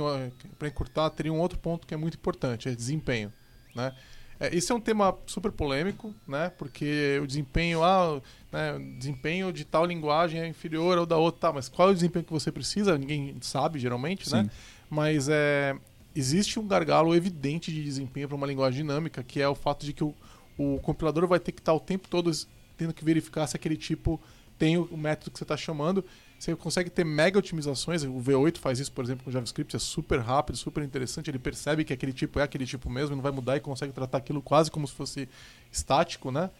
[0.58, 3.32] para encurtar, teria um outro ponto que é muito importante, é desempenho,
[3.74, 3.92] né?
[4.40, 6.50] É, esse é um tema super polêmico, né?
[6.58, 11.52] Porque o desempenho, ah, né, desempenho de tal linguagem é inferior ao da outra, tá,
[11.52, 12.98] mas qual é o desempenho que você precisa?
[12.98, 14.44] Ninguém sabe, geralmente, né?
[14.44, 14.50] Sim.
[14.90, 15.76] Mas é,
[16.14, 19.92] existe um gargalo evidente de desempenho para uma linguagem dinâmica, que é o fato de
[19.92, 20.14] que o,
[20.56, 22.30] o compilador vai ter que estar o tempo todo
[22.76, 24.20] tendo que verificar se aquele tipo
[24.58, 26.04] tem o, método que você está chamando.
[26.38, 28.04] Você consegue ter mega otimizações.
[28.04, 31.30] O V8 faz isso, por exemplo, com JavaScript, é super rápido, super interessante.
[31.30, 34.18] Ele percebe que aquele tipo é aquele tipo mesmo, não vai mudar e consegue tratar
[34.18, 35.28] aquilo quase como se fosse
[35.72, 36.50] estático, né?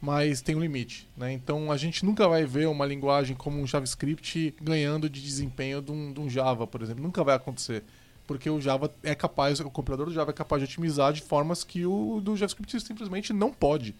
[0.00, 1.32] Mas tem um limite, né?
[1.32, 5.92] Então a gente nunca vai ver uma linguagem como um JavaScript ganhando de desempenho de
[5.92, 7.02] um, de um Java, por exemplo.
[7.02, 7.84] Nunca vai acontecer.
[8.30, 11.64] Porque o Java é capaz, o compilador do Java é capaz de otimizar de formas
[11.64, 13.96] que o do JavaScript simplesmente não pode,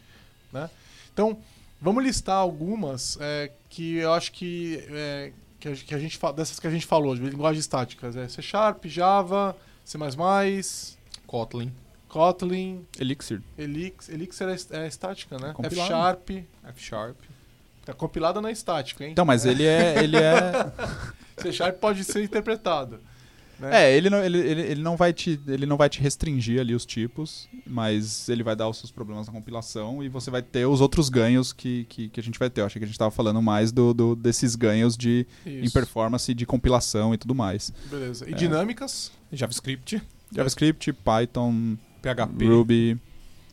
[0.53, 0.71] né?
[1.13, 1.37] Então,
[1.83, 6.61] Vamos listar algumas é, que eu acho que, é, que, a, que a gente dessas
[6.61, 8.15] que a gente falou, de linguagens estáticas.
[8.17, 9.97] É C Sharp, Java, C++,
[11.27, 11.73] Kotlin,
[12.07, 13.41] Kotlin, Elixir.
[13.57, 15.55] Elix, Elixir é, é estática, né?
[15.63, 15.77] F.
[15.77, 16.31] Sharp.
[16.31, 17.17] F Sharp.
[17.87, 19.13] Tá compilada na estática, hein?
[19.13, 20.05] Então, mas ele é.
[20.05, 20.51] Ele é...
[21.41, 23.01] C Sharp pode ser interpretado.
[23.61, 23.85] Né?
[23.85, 26.75] É, ele não, ele, ele, ele, não vai te, ele não vai te restringir ali
[26.75, 30.67] os tipos, mas ele vai dar os seus problemas na compilação e você vai ter
[30.67, 32.63] os outros ganhos que, que, que a gente vai ter.
[32.63, 35.73] Eu achei que a gente estava falando mais do, do- desses ganhos de, em Isso.
[35.75, 37.73] performance, de compilação e tudo mais.
[37.91, 38.29] Beleza.
[38.29, 38.37] E É.
[38.37, 39.13] dinâmicas?
[39.33, 40.03] JavaScript,
[40.35, 42.99] JavaScript, Python, PHP, Ruby,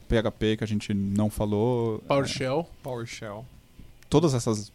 [0.08, 2.02] PHP, que a gente não falou.
[2.06, 2.68] é, PowerShell.
[2.82, 3.46] PowerShell,
[4.10, 4.72] todas essas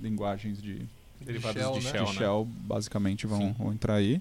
[0.00, 0.86] linguagens de,
[1.20, 1.90] derivados Shell, de né?
[1.90, 2.18] Shell, de né?
[2.18, 4.20] Shell, basicamente, vão, vão entrar aí.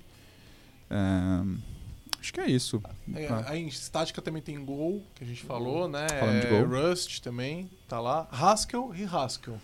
[0.90, 2.82] É, acho que é isso.
[3.14, 3.44] É, Ah.
[3.48, 6.08] Aí em estática também tem Go, que a gente falou, né?
[6.20, 6.76] Falando de É, Go.
[6.90, 8.28] Rust também, tá lá.
[8.32, 9.58] Haskell e Haskell.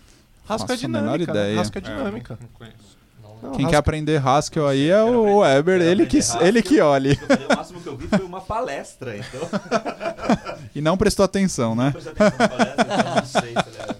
[0.48, 1.40] Haskell Faço é a menor dinâmica, né?
[1.40, 1.60] ideia.
[1.60, 2.38] Haskell é dinâmica.
[2.40, 3.02] não conheço.
[3.42, 7.18] Não, Quem quer Haskell- aprender Haskell aí é o Weber, ele que, ele que olhe.
[7.50, 9.40] O máximo que eu vi foi uma palestra, então.
[10.74, 11.86] E não prestou atenção, né?
[11.86, 13.91] Depois atenção na palestra, então não sei se ele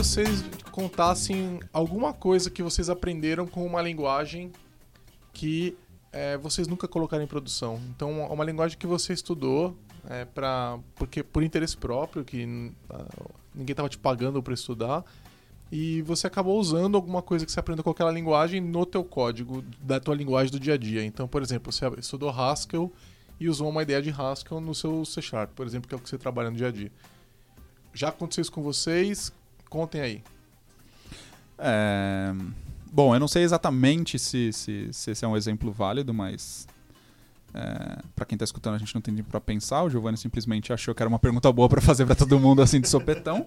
[0.00, 0.42] vocês
[0.72, 4.50] contassem alguma coisa que vocês aprenderam com uma linguagem
[5.30, 5.76] que
[6.10, 7.78] é, vocês nunca colocaram em produção.
[7.94, 9.76] Então, uma, uma linguagem que você estudou
[10.08, 10.26] é,
[10.94, 12.72] porque por interesse próprio, que ninguém
[13.74, 15.04] estava te pagando para estudar,
[15.70, 19.62] e você acabou usando alguma coisa que você aprendeu com aquela linguagem no teu código
[19.82, 21.04] da tua linguagem do dia a dia.
[21.04, 22.90] Então, por exemplo, você estudou Haskell
[23.38, 26.00] e usou uma ideia de Haskell no seu C Sharp, por exemplo, que é o
[26.00, 26.90] que você trabalha no dia a dia.
[27.92, 29.30] Já aconteceu isso com vocês?
[29.70, 30.22] Contem aí.
[31.58, 32.32] É,
[32.92, 36.66] Bom, eu não sei exatamente se, se, se esse é um exemplo válido, mas.
[37.54, 39.82] É, para quem tá escutando, a gente não tem tempo pra pensar.
[39.84, 42.80] O Giovanni simplesmente achou que era uma pergunta boa pra fazer pra todo mundo assim
[42.80, 43.46] de sopetão.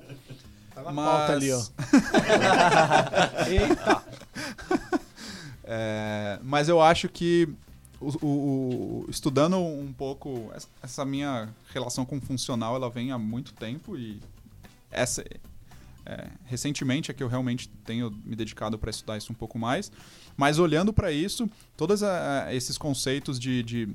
[0.74, 1.62] Tá na Mas- pauta ali, ó.
[3.48, 4.04] Eita!
[5.66, 7.48] É, mas eu acho que
[8.00, 10.52] o- o- o- estudando um pouco
[10.82, 14.20] essa- minha relação com o funcional, ela vem há muito tempo e
[14.92, 15.24] essa
[16.06, 19.92] é, recentemente é que eu realmente tenho me dedicado para estudar isso um pouco mais.
[20.36, 22.02] Mas olhando para isso, todos
[22.52, 23.90] esses conceitos de, de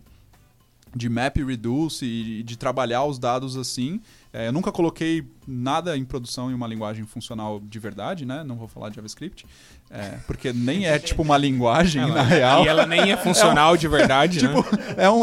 [0.95, 4.01] de map reduce e de trabalhar os dados assim.
[4.33, 8.45] É, eu nunca coloquei nada em produção em uma linguagem funcional de verdade, né?
[8.45, 9.47] Não vou falar de JavaScript,
[9.91, 12.65] é, porque nem é tipo uma linguagem na real.
[12.65, 14.49] E ela nem é funcional de verdade, né?
[14.49, 14.65] tipo,
[14.97, 15.23] é um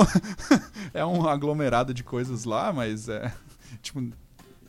[0.93, 3.31] é um aglomerado de coisas lá, mas é
[3.81, 4.07] tipo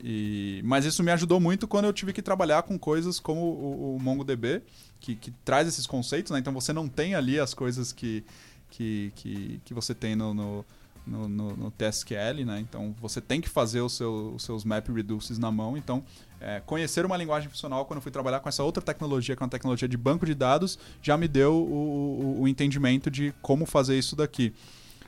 [0.03, 3.95] e, mas isso me ajudou muito quando eu tive que trabalhar com coisas como o,
[3.95, 4.61] o MongoDB,
[4.99, 6.39] que, que traz esses conceitos, né?
[6.39, 8.23] Então você não tem ali as coisas que,
[8.69, 10.65] que, que, que você tem no, no
[11.07, 12.59] no, no, TSQL, né?
[12.59, 15.77] Então você tem que fazer os, seu, os seus map reduces na mão.
[15.77, 16.03] Então,
[16.39, 19.45] é, conhecer uma linguagem funcional quando eu fui trabalhar com essa outra tecnologia, que é
[19.45, 23.65] uma tecnologia de banco de dados, já me deu o, o, o entendimento de como
[23.65, 24.53] fazer isso daqui.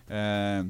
[0.10, 0.66] É,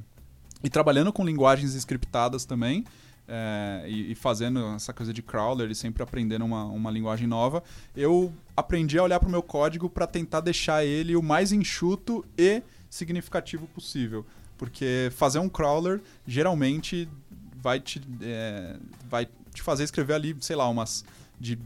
[0.63, 2.84] e trabalhando com linguagens scriptadas também,
[3.30, 7.63] é, e, e, fazendo essa coisa de crawler e sempre aprendendo uma, uma linguagem nova,
[7.95, 12.25] eu aprendi a olhar para o meu código para tentar deixar ele o mais enxuto
[12.38, 14.25] e significativo possível.
[14.57, 17.07] Porque fazer um crawler geralmente
[17.55, 18.75] vai te, é,
[19.07, 21.05] vai te fazer escrever ali, sei lá, umas
[21.39, 21.57] de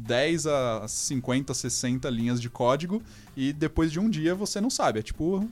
[0.00, 3.02] 10 a 50, 60 linhas de código
[3.36, 5.00] e depois de um dia você não sabe.
[5.00, 5.48] É tipo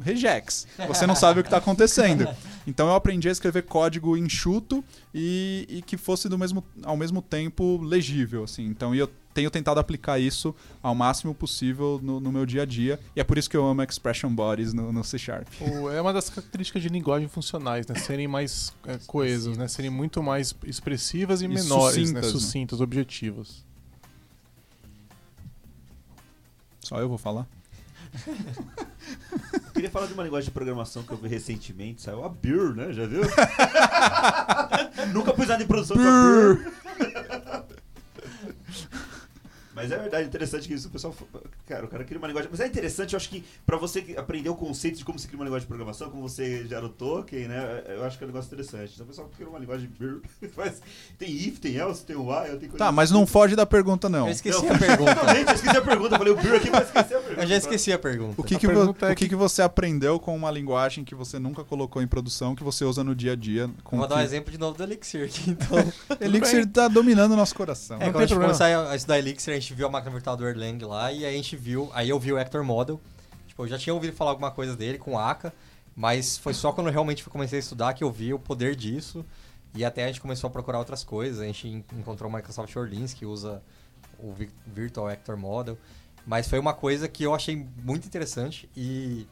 [0.00, 0.66] regex.
[0.86, 2.28] Você não sabe o que está acontecendo.
[2.68, 4.84] Então eu aprendi a escrever código enxuto
[5.14, 8.44] e, e, que fosse do mesmo, ao mesmo tempo legível.
[8.44, 8.66] Assim.
[8.66, 13.00] Então eu tenho tentado aplicar isso ao máximo possível no, no meu dia a dia.
[13.16, 15.48] E é por isso que eu amo expression bodies no, no C Sharp.
[15.94, 17.94] É uma das características de linguagem funcionais, né?
[17.94, 19.66] Serem mais é, coesas, né?
[19.66, 22.30] Serem muito mais expressivas e, e menores, sucintas, né?
[22.30, 22.84] Sucintas, né?
[22.84, 23.64] objetivas.
[26.80, 27.46] Só eu vou falar?
[28.26, 32.02] Eu queria falar de uma linguagem de programação que eu vi recentemente.
[32.02, 32.92] Saiu a Beer, né?
[32.92, 33.22] Já viu?
[35.12, 36.72] Nunca pus nada em produção com a Beer.
[39.78, 41.14] Mas é verdade, interessante que isso o pessoal.
[41.66, 42.50] Cara, o cara cria uma linguagem.
[42.50, 45.38] Mas é interessante, eu acho que pra você aprender o conceito de como se cria
[45.38, 47.84] uma linguagem de programação, como você gera o token, né?
[47.86, 48.92] Eu acho que é um negócio interessante.
[48.94, 49.88] Então o pessoal cria uma linguagem.
[50.56, 50.82] Mas
[51.16, 52.78] tem if, tem else, tem while, tem coisa.
[52.78, 54.26] Tá, mas não foge da pergunta, não.
[54.26, 55.12] Eu esqueci não, a pergunta.
[55.36, 56.14] eu esqueci a pergunta.
[56.14, 57.42] Eu falei o beer aqui, mas esqueci a pergunta.
[57.42, 58.40] Eu já esqueci a pergunta.
[58.40, 61.14] O que, a que, pergunta é o que, que você aprendeu com uma linguagem que
[61.14, 63.70] você nunca colocou em produção, que você usa no dia a dia?
[63.84, 64.14] Com Vou que...
[64.14, 65.78] dar um exemplo de novo do Elixir aqui, então.
[66.20, 67.98] Elixir tá dominando o nosso coração.
[68.00, 70.46] É, quando a gente começou a estudar Elixir, a gente viu a máquina virtual do
[70.46, 73.00] Erlang lá e aí a gente viu, aí eu vi o Hector Model.
[73.46, 75.52] Tipo, eu já tinha ouvido falar alguma coisa dele com Aka,
[75.94, 79.24] mas foi só quando eu realmente comecei a estudar que eu vi o poder disso.
[79.74, 81.40] E até a gente começou a procurar outras coisas.
[81.40, 83.62] A gente encontrou o Microsoft Orleans, que usa
[84.18, 84.34] o
[84.66, 85.76] Virtual Hector Model.
[86.26, 89.26] Mas foi uma coisa que eu achei muito interessante e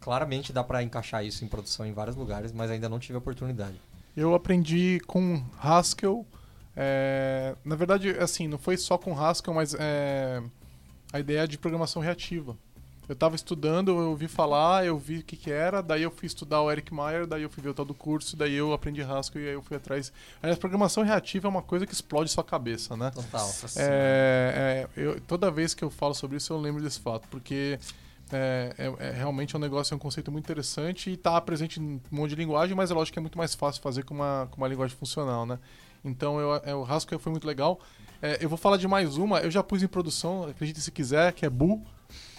[0.00, 3.18] claramente dá para encaixar isso em produção em vários lugares, mas ainda não tive a
[3.18, 3.80] oportunidade.
[4.16, 6.26] Eu aprendi com Haskell.
[6.76, 10.42] É, na verdade, assim, não foi só com Haskell, mas é,
[11.12, 12.56] a ideia de programação reativa.
[13.08, 16.26] Eu estava estudando, eu ouvi falar, eu vi o que, que era, daí eu fui
[16.26, 19.00] estudar o Eric Meyer, daí eu fui ver o tal do curso, daí eu aprendi
[19.00, 20.12] Haskell e aí eu fui atrás.
[20.42, 23.12] Aliás, programação reativa é uma coisa que explode sua cabeça, né?
[23.12, 23.48] Total.
[23.76, 27.78] É, é, eu, toda vez que eu falo sobre isso, eu lembro desse fato, porque
[28.32, 31.78] é, é, é realmente é um negócio, é um conceito muito interessante e está presente
[31.78, 34.14] em um monte de linguagem, mas é lógico que é muito mais fácil fazer com
[34.14, 35.60] uma, com uma linguagem funcional, né?
[36.06, 37.80] Então eu, é, o Haskell foi muito legal.
[38.22, 41.32] É, eu vou falar de mais uma, eu já pus em produção, acredite se quiser,
[41.32, 41.82] que é Boo.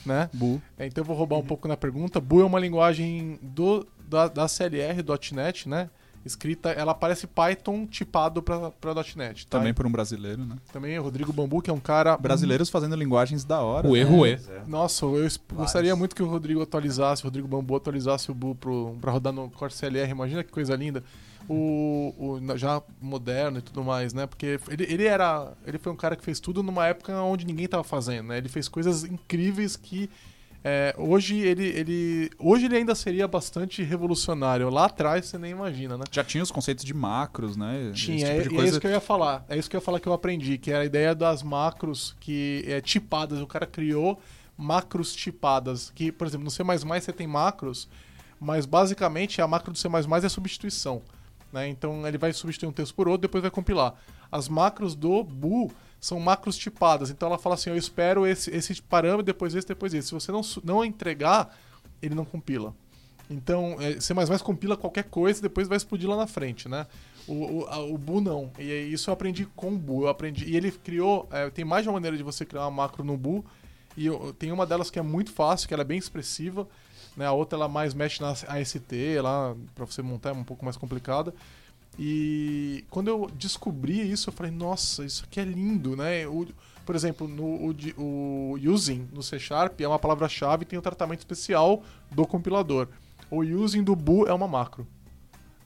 [0.06, 0.30] Né?
[0.34, 0.62] Boo.
[0.78, 2.20] É, então eu vou roubar um pouco na pergunta.
[2.20, 5.04] Boo é uma linguagem do, da, da CLR,
[5.34, 5.90] .NET, né?
[6.26, 8.72] Escrita, ela parece Python tipado para
[9.16, 9.48] .NET.
[9.48, 9.58] Tá?
[9.58, 10.58] Também por um brasileiro, né?
[10.74, 12.18] Também Rodrigo Bambu, que é um cara...
[12.18, 13.88] Brasileiros fazendo linguagens da hora.
[13.88, 14.38] O erro é.
[14.68, 18.56] Nossa, eu gostaria muito que o Rodrigo atualizasse, o Rodrigo Bambu atualizasse o Boo
[19.00, 20.10] para rodar no Core CLR.
[20.10, 21.02] Imagina que coisa linda
[21.50, 24.28] o, o, já moderno e tudo mais, né?
[24.28, 25.54] Porque ele, ele era.
[25.66, 28.38] Ele foi um cara que fez tudo numa época onde ninguém estava fazendo, né?
[28.38, 30.10] Ele fez coisas incríveis que.
[30.64, 34.70] É, hoje ele, ele hoje ele ainda seria bastante revolucionário.
[34.70, 36.04] Lá atrás você nem imagina, né?
[36.12, 37.92] Já tinha os conceitos de macros, né?
[37.94, 39.46] Tinha, tipo é, é, isso que eu ia falar.
[39.48, 42.16] É isso que eu ia falar que eu aprendi, que era a ideia das macros
[42.20, 43.40] que é tipadas.
[43.40, 44.20] O cara criou
[44.58, 47.88] macros tipadas, que, por exemplo, no C++ você tem macros,
[48.40, 51.02] mas basicamente a macro do C++ é substituição.
[51.52, 51.68] Né?
[51.70, 53.94] Então ele vai substituir um texto por outro, depois vai compilar.
[54.32, 57.10] As macros do Bu são macros tipadas.
[57.10, 60.10] Então ela fala assim: eu espero esse, esse parâmetro, depois esse, depois esse.
[60.10, 61.56] Se você não, não entregar,
[62.02, 62.74] ele não compila.
[63.30, 66.88] Então, é, C++ compila qualquer coisa e depois vai explodir lá na frente, né?
[67.28, 68.50] O, o, o Bu não.
[68.58, 70.04] E isso eu aprendi com o Bu.
[70.04, 71.28] Eu aprendi, e ele criou...
[71.30, 73.44] É, tem mais de uma maneira de você criar uma macro no Bu.
[73.98, 76.68] E eu, tem uma delas que é muito fácil, que ela é bem expressiva.
[77.18, 77.26] Né?
[77.26, 80.78] A outra ela mais mexe na AST, lá para você montar é um pouco mais
[80.78, 81.34] complicada.
[82.00, 86.28] E quando eu descobri isso, eu falei, nossa, isso aqui é lindo, né?
[86.28, 86.48] O,
[86.86, 90.82] por exemplo, no, o, o using no C Sharp é uma palavra-chave e tem um
[90.82, 92.88] tratamento especial do compilador.
[93.32, 94.88] O using do bool é uma macro.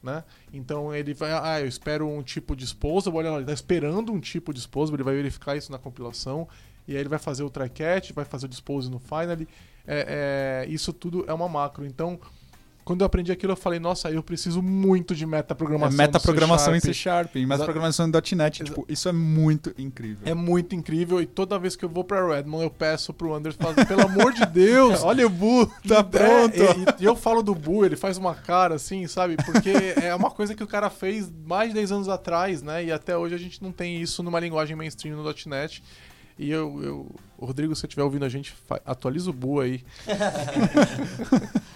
[0.01, 0.23] Né?
[0.51, 4.11] Então ele vai, ah, eu espero um tipo de disposable, olha lá, ele está esperando
[4.11, 6.47] um tipo de disposable, ele vai verificar isso na compilação,
[6.87, 9.47] e aí ele vai fazer o try catch, vai fazer o dispose no finally.
[9.93, 11.85] É, é, isso tudo é uma macro.
[11.85, 12.17] Então,
[12.85, 15.99] quando eu aprendi aquilo, eu falei, nossa, eu preciso muito de metaprogramação.
[15.99, 18.63] É metaprogramação em C Sharp, em metaprogramação em .NET.
[18.63, 20.25] Tipo, isso é muito incrível.
[20.25, 23.55] É muito incrível e toda vez que eu vou pra Redmond, eu peço pro Anders
[23.55, 25.03] fazer, pelo amor de Deus.
[25.03, 26.55] Olha o Bu, tá pronto.
[26.55, 29.35] E, e, eu falo do Bu, ele faz uma cara assim, sabe?
[29.35, 29.71] Porque
[30.01, 32.85] é uma coisa que o cara fez mais de 10 anos atrás, né?
[32.85, 35.83] E até hoje a gente não tem isso numa linguagem mainstream no .NET.
[36.37, 38.55] E eu, eu, Rodrigo, se você estiver ouvindo a gente,
[38.85, 39.83] atualiza o Bu aí.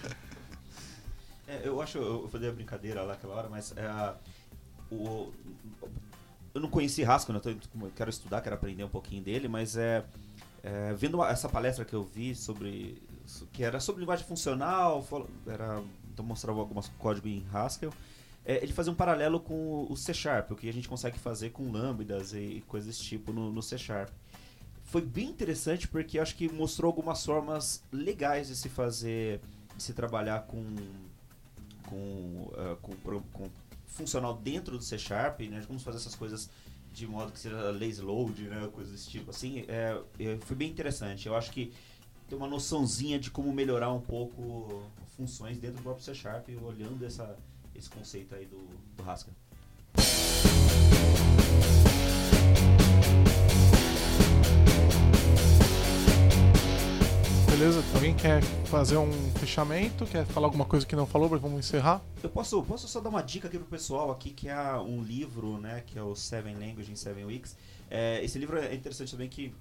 [1.47, 4.15] É, eu acho, eu falei a brincadeira lá aquela hora, mas é,
[4.91, 5.31] o,
[6.55, 7.41] eu não conheci Haskell, né?
[7.45, 10.03] eu quero estudar, quero aprender um pouquinho dele, mas é,
[10.63, 13.01] é vendo essa palestra que eu vi sobre
[13.51, 15.05] que era sobre linguagem funcional,
[15.47, 15.83] era
[16.13, 17.91] então mostrava alguns códigos em Haskell.
[18.45, 21.49] É, ele fazia um paralelo com o C Sharp, o que a gente consegue fazer
[21.49, 24.09] com lambdas e coisas desse tipo no, no C Sharp.
[24.95, 29.41] Foi bem interessante porque acho que mostrou algumas formas legais de se fazer,
[29.75, 30.63] de se trabalhar com
[31.89, 31.97] com,
[32.53, 33.49] uh, com, com,
[33.87, 35.61] funcional dentro do C Sharp, né?
[35.67, 36.49] Vamos fazer essas coisas
[36.93, 38.69] de modo que seja lazy load, né?
[38.71, 39.31] Coisas desse tipo.
[39.31, 41.27] Assim, é, é, foi bem interessante.
[41.27, 41.73] Eu acho que
[42.29, 44.81] tem uma noçãozinha de como melhorar um pouco
[45.17, 47.37] funções dentro do próprio C Sharp, olhando essa,
[47.75, 48.65] esse conceito aí do,
[48.95, 49.33] do Haskell.
[57.65, 57.83] Beleza?
[57.95, 60.05] Alguém quer fazer um fechamento?
[60.05, 61.27] Quer falar alguma coisa que não falou?
[61.29, 61.99] Vamos encerrar?
[62.21, 65.57] Eu posso, posso só dar uma dica aqui pro pessoal aqui, que é um livro,
[65.57, 65.81] né?
[65.83, 67.57] Que é o Seven Language in Seven Weeks.
[67.89, 69.51] É, esse livro é interessante também que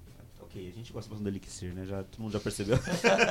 [0.53, 1.83] a gente gosta bastante do Elixir, né?
[1.87, 2.77] Já, todo mundo já percebeu.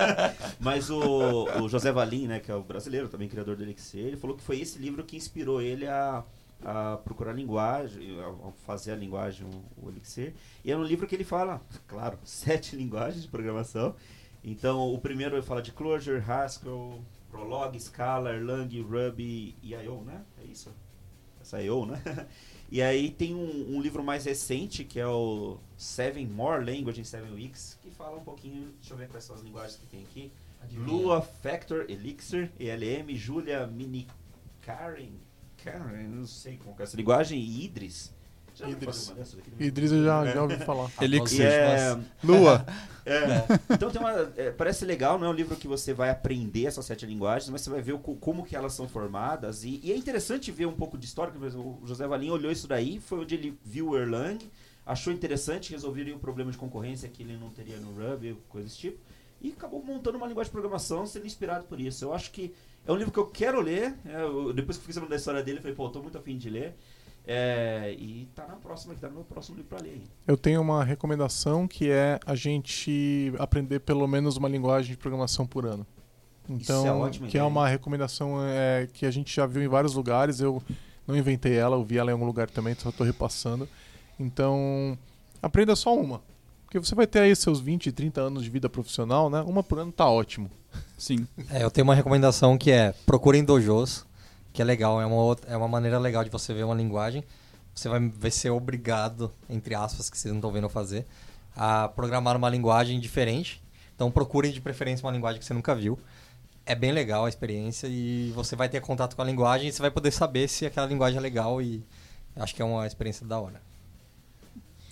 [0.58, 4.16] Mas o, o, José Valim, né, que é o brasileiro, também criador do Elixir, ele
[4.16, 6.24] falou que foi esse livro que inspirou ele a,
[6.64, 10.34] a procurar linguagem, a fazer a linguagem, o, o Elixir.
[10.64, 13.94] E é um livro que ele fala, claro, sete linguagens de programação.
[14.44, 20.22] Então, o primeiro fala de Clojure, Haskell, Prolog, Scala, Erlang, Ruby e I.O., né?
[20.38, 20.70] É isso?
[21.40, 22.00] Essa I.O., né?
[22.70, 27.04] e aí tem um, um, livro mais recente, que é o Seven More Language in
[27.04, 30.02] Seven Weeks, que fala um pouquinho, deixa eu ver quais são as linguagens que tem
[30.02, 30.30] aqui.
[30.60, 30.86] Adivinha.
[30.86, 34.06] Lua, Factor, Elixir, ELM, Julia, Mini,
[34.60, 35.12] Karen,
[35.56, 38.12] Karen, não sei como é essa linguagem, e Idris.
[38.66, 39.12] Idris.
[39.58, 40.90] Idris eu já, já ouvi falar.
[41.02, 41.46] Elixir.
[41.46, 42.64] É, Lua.
[43.06, 43.74] É.
[43.74, 46.86] Então tem uma, é, parece legal, não é um livro que você vai aprender essas
[46.86, 49.64] sete linguagens, mas você vai ver o, como que elas são formadas.
[49.64, 51.32] E, e, é interessante ver um pouco de história.
[51.32, 54.38] Por exemplo, o José Valim olhou isso daí, foi onde ele viu o Erlang,
[54.86, 58.78] achou interessante, resolveram um problema de concorrência que ele não teria no Ruby, coisa desse
[58.78, 58.98] tipo.
[59.42, 62.02] E acabou montando uma linguagem de programação sendo inspirado por isso.
[62.02, 62.54] Eu acho que
[62.86, 63.94] é um livro que eu quero ler.
[64.06, 66.38] É, eu, depois que fiquei sabendo da história dele, eu falei, pô, tô muito afim
[66.38, 66.74] de ler.
[67.26, 70.02] É, e tá na próxima, tá no meu próximo livro pra ler.
[70.26, 75.46] Eu tenho uma recomendação que é a gente aprender pelo menos uma linguagem de programação
[75.46, 75.86] por ano.
[76.48, 77.40] Então, é que é ideia.
[77.40, 80.40] é uma recomendação é, que a gente já viu em vários lugares.
[80.40, 80.62] Eu
[81.06, 83.66] não inventei ela, eu vi ela em algum lugar também, só estou repassando.
[84.20, 84.98] Então,
[85.42, 86.20] aprenda só uma.
[86.64, 89.40] Porque você vai ter aí seus 20, 30 anos de vida profissional, né?
[89.42, 90.50] Uma por ano tá ótimo.
[90.98, 91.26] Sim.
[91.50, 94.04] É, eu tenho uma recomendação que é procurem dojos
[94.54, 97.24] que é legal, é uma, outra, é uma maneira legal de você ver uma linguagem.
[97.74, 101.04] Você vai, vai ser obrigado, entre aspas, que vocês não estão vendo fazer,
[101.56, 103.60] a programar uma linguagem diferente.
[103.96, 105.98] Então procurem de preferência uma linguagem que você nunca viu.
[106.64, 109.82] É bem legal a experiência e você vai ter contato com a linguagem e você
[109.82, 111.84] vai poder saber se aquela linguagem é legal e
[112.36, 113.60] acho que é uma experiência da hora.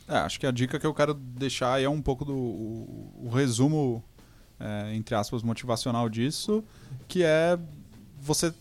[0.09, 3.31] É, acho que a dica que eu quero deixar é um pouco do o, o
[3.31, 4.03] resumo,
[4.59, 6.65] é, entre aspas, motivacional disso,
[7.07, 7.57] que é
[8.21, 8.53] você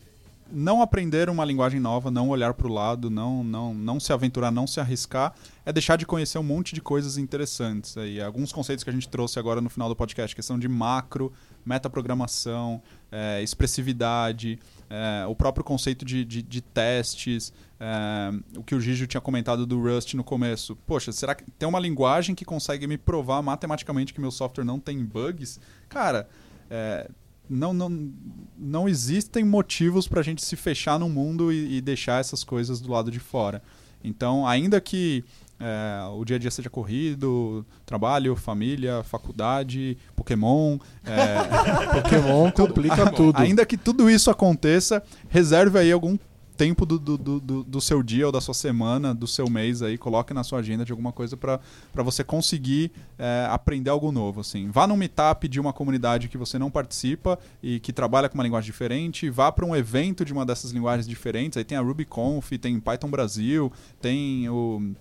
[0.51, 4.51] não aprender uma linguagem nova, não olhar para o lado, não, não, não se aventurar,
[4.51, 5.33] não se arriscar,
[5.65, 7.97] é deixar de conhecer um monte de coisas interessantes.
[7.97, 11.31] Aí, alguns conceitos que a gente trouxe agora no final do podcast, questão de macro,
[11.65, 12.81] metaprogramação,
[13.11, 19.07] é, expressividade, é, o próprio conceito de, de, de testes, é, o que o Gigi
[19.07, 20.75] tinha comentado do Rust no começo.
[20.85, 24.79] Poxa, será que tem uma linguagem que consegue me provar matematicamente que meu software não
[24.79, 25.59] tem bugs?
[25.87, 26.27] Cara,
[26.69, 27.09] é,
[27.51, 28.11] não, não,
[28.57, 32.79] não existem motivos para a gente se fechar no mundo e, e, deixar essas coisas
[32.79, 33.61] do lado de fora.
[34.01, 35.23] Então, ainda que
[35.59, 40.79] é, o dia a dia seja corrido, trabalho, família, faculdade, Pokémon.
[41.05, 43.37] É, Pokémon complica tudo.
[43.37, 46.17] Ainda que tudo isso aconteça, reserve aí algum
[46.61, 49.97] tempo do, do, do, do- seu dia ou da sua semana, do seu mês aí,
[49.97, 51.59] coloque na sua agenda de alguma coisa para
[52.03, 54.41] você conseguir é, aprender algo novo.
[54.41, 54.69] Assim.
[54.69, 58.43] Vá num meetup de uma comunidade que você não participa e que trabalha com uma
[58.43, 61.57] linguagem diferente, vá para um evento de uma dessas linguagens diferentes.
[61.57, 64.91] Aí tem a RubyConf, tem Python Brasil, tem o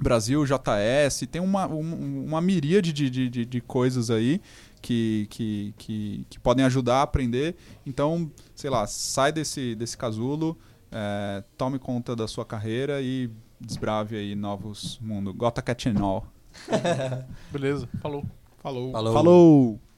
[0.00, 4.40] Brasil JS, tem uma, um- uma miríade de, de, de, de coisas aí
[4.80, 7.56] que, que, que, que podem ajudar a aprender.
[7.84, 10.56] Então, sei lá, sai desse, desse casulo,
[10.90, 13.30] é, tome conta da sua carreira e
[13.60, 15.34] desbrave aí novos mundos.
[15.34, 16.26] Gota Cat and all.
[17.52, 18.24] Beleza, falou.
[18.58, 18.92] Falou.
[18.92, 19.12] Falou.
[19.12, 19.80] Falou!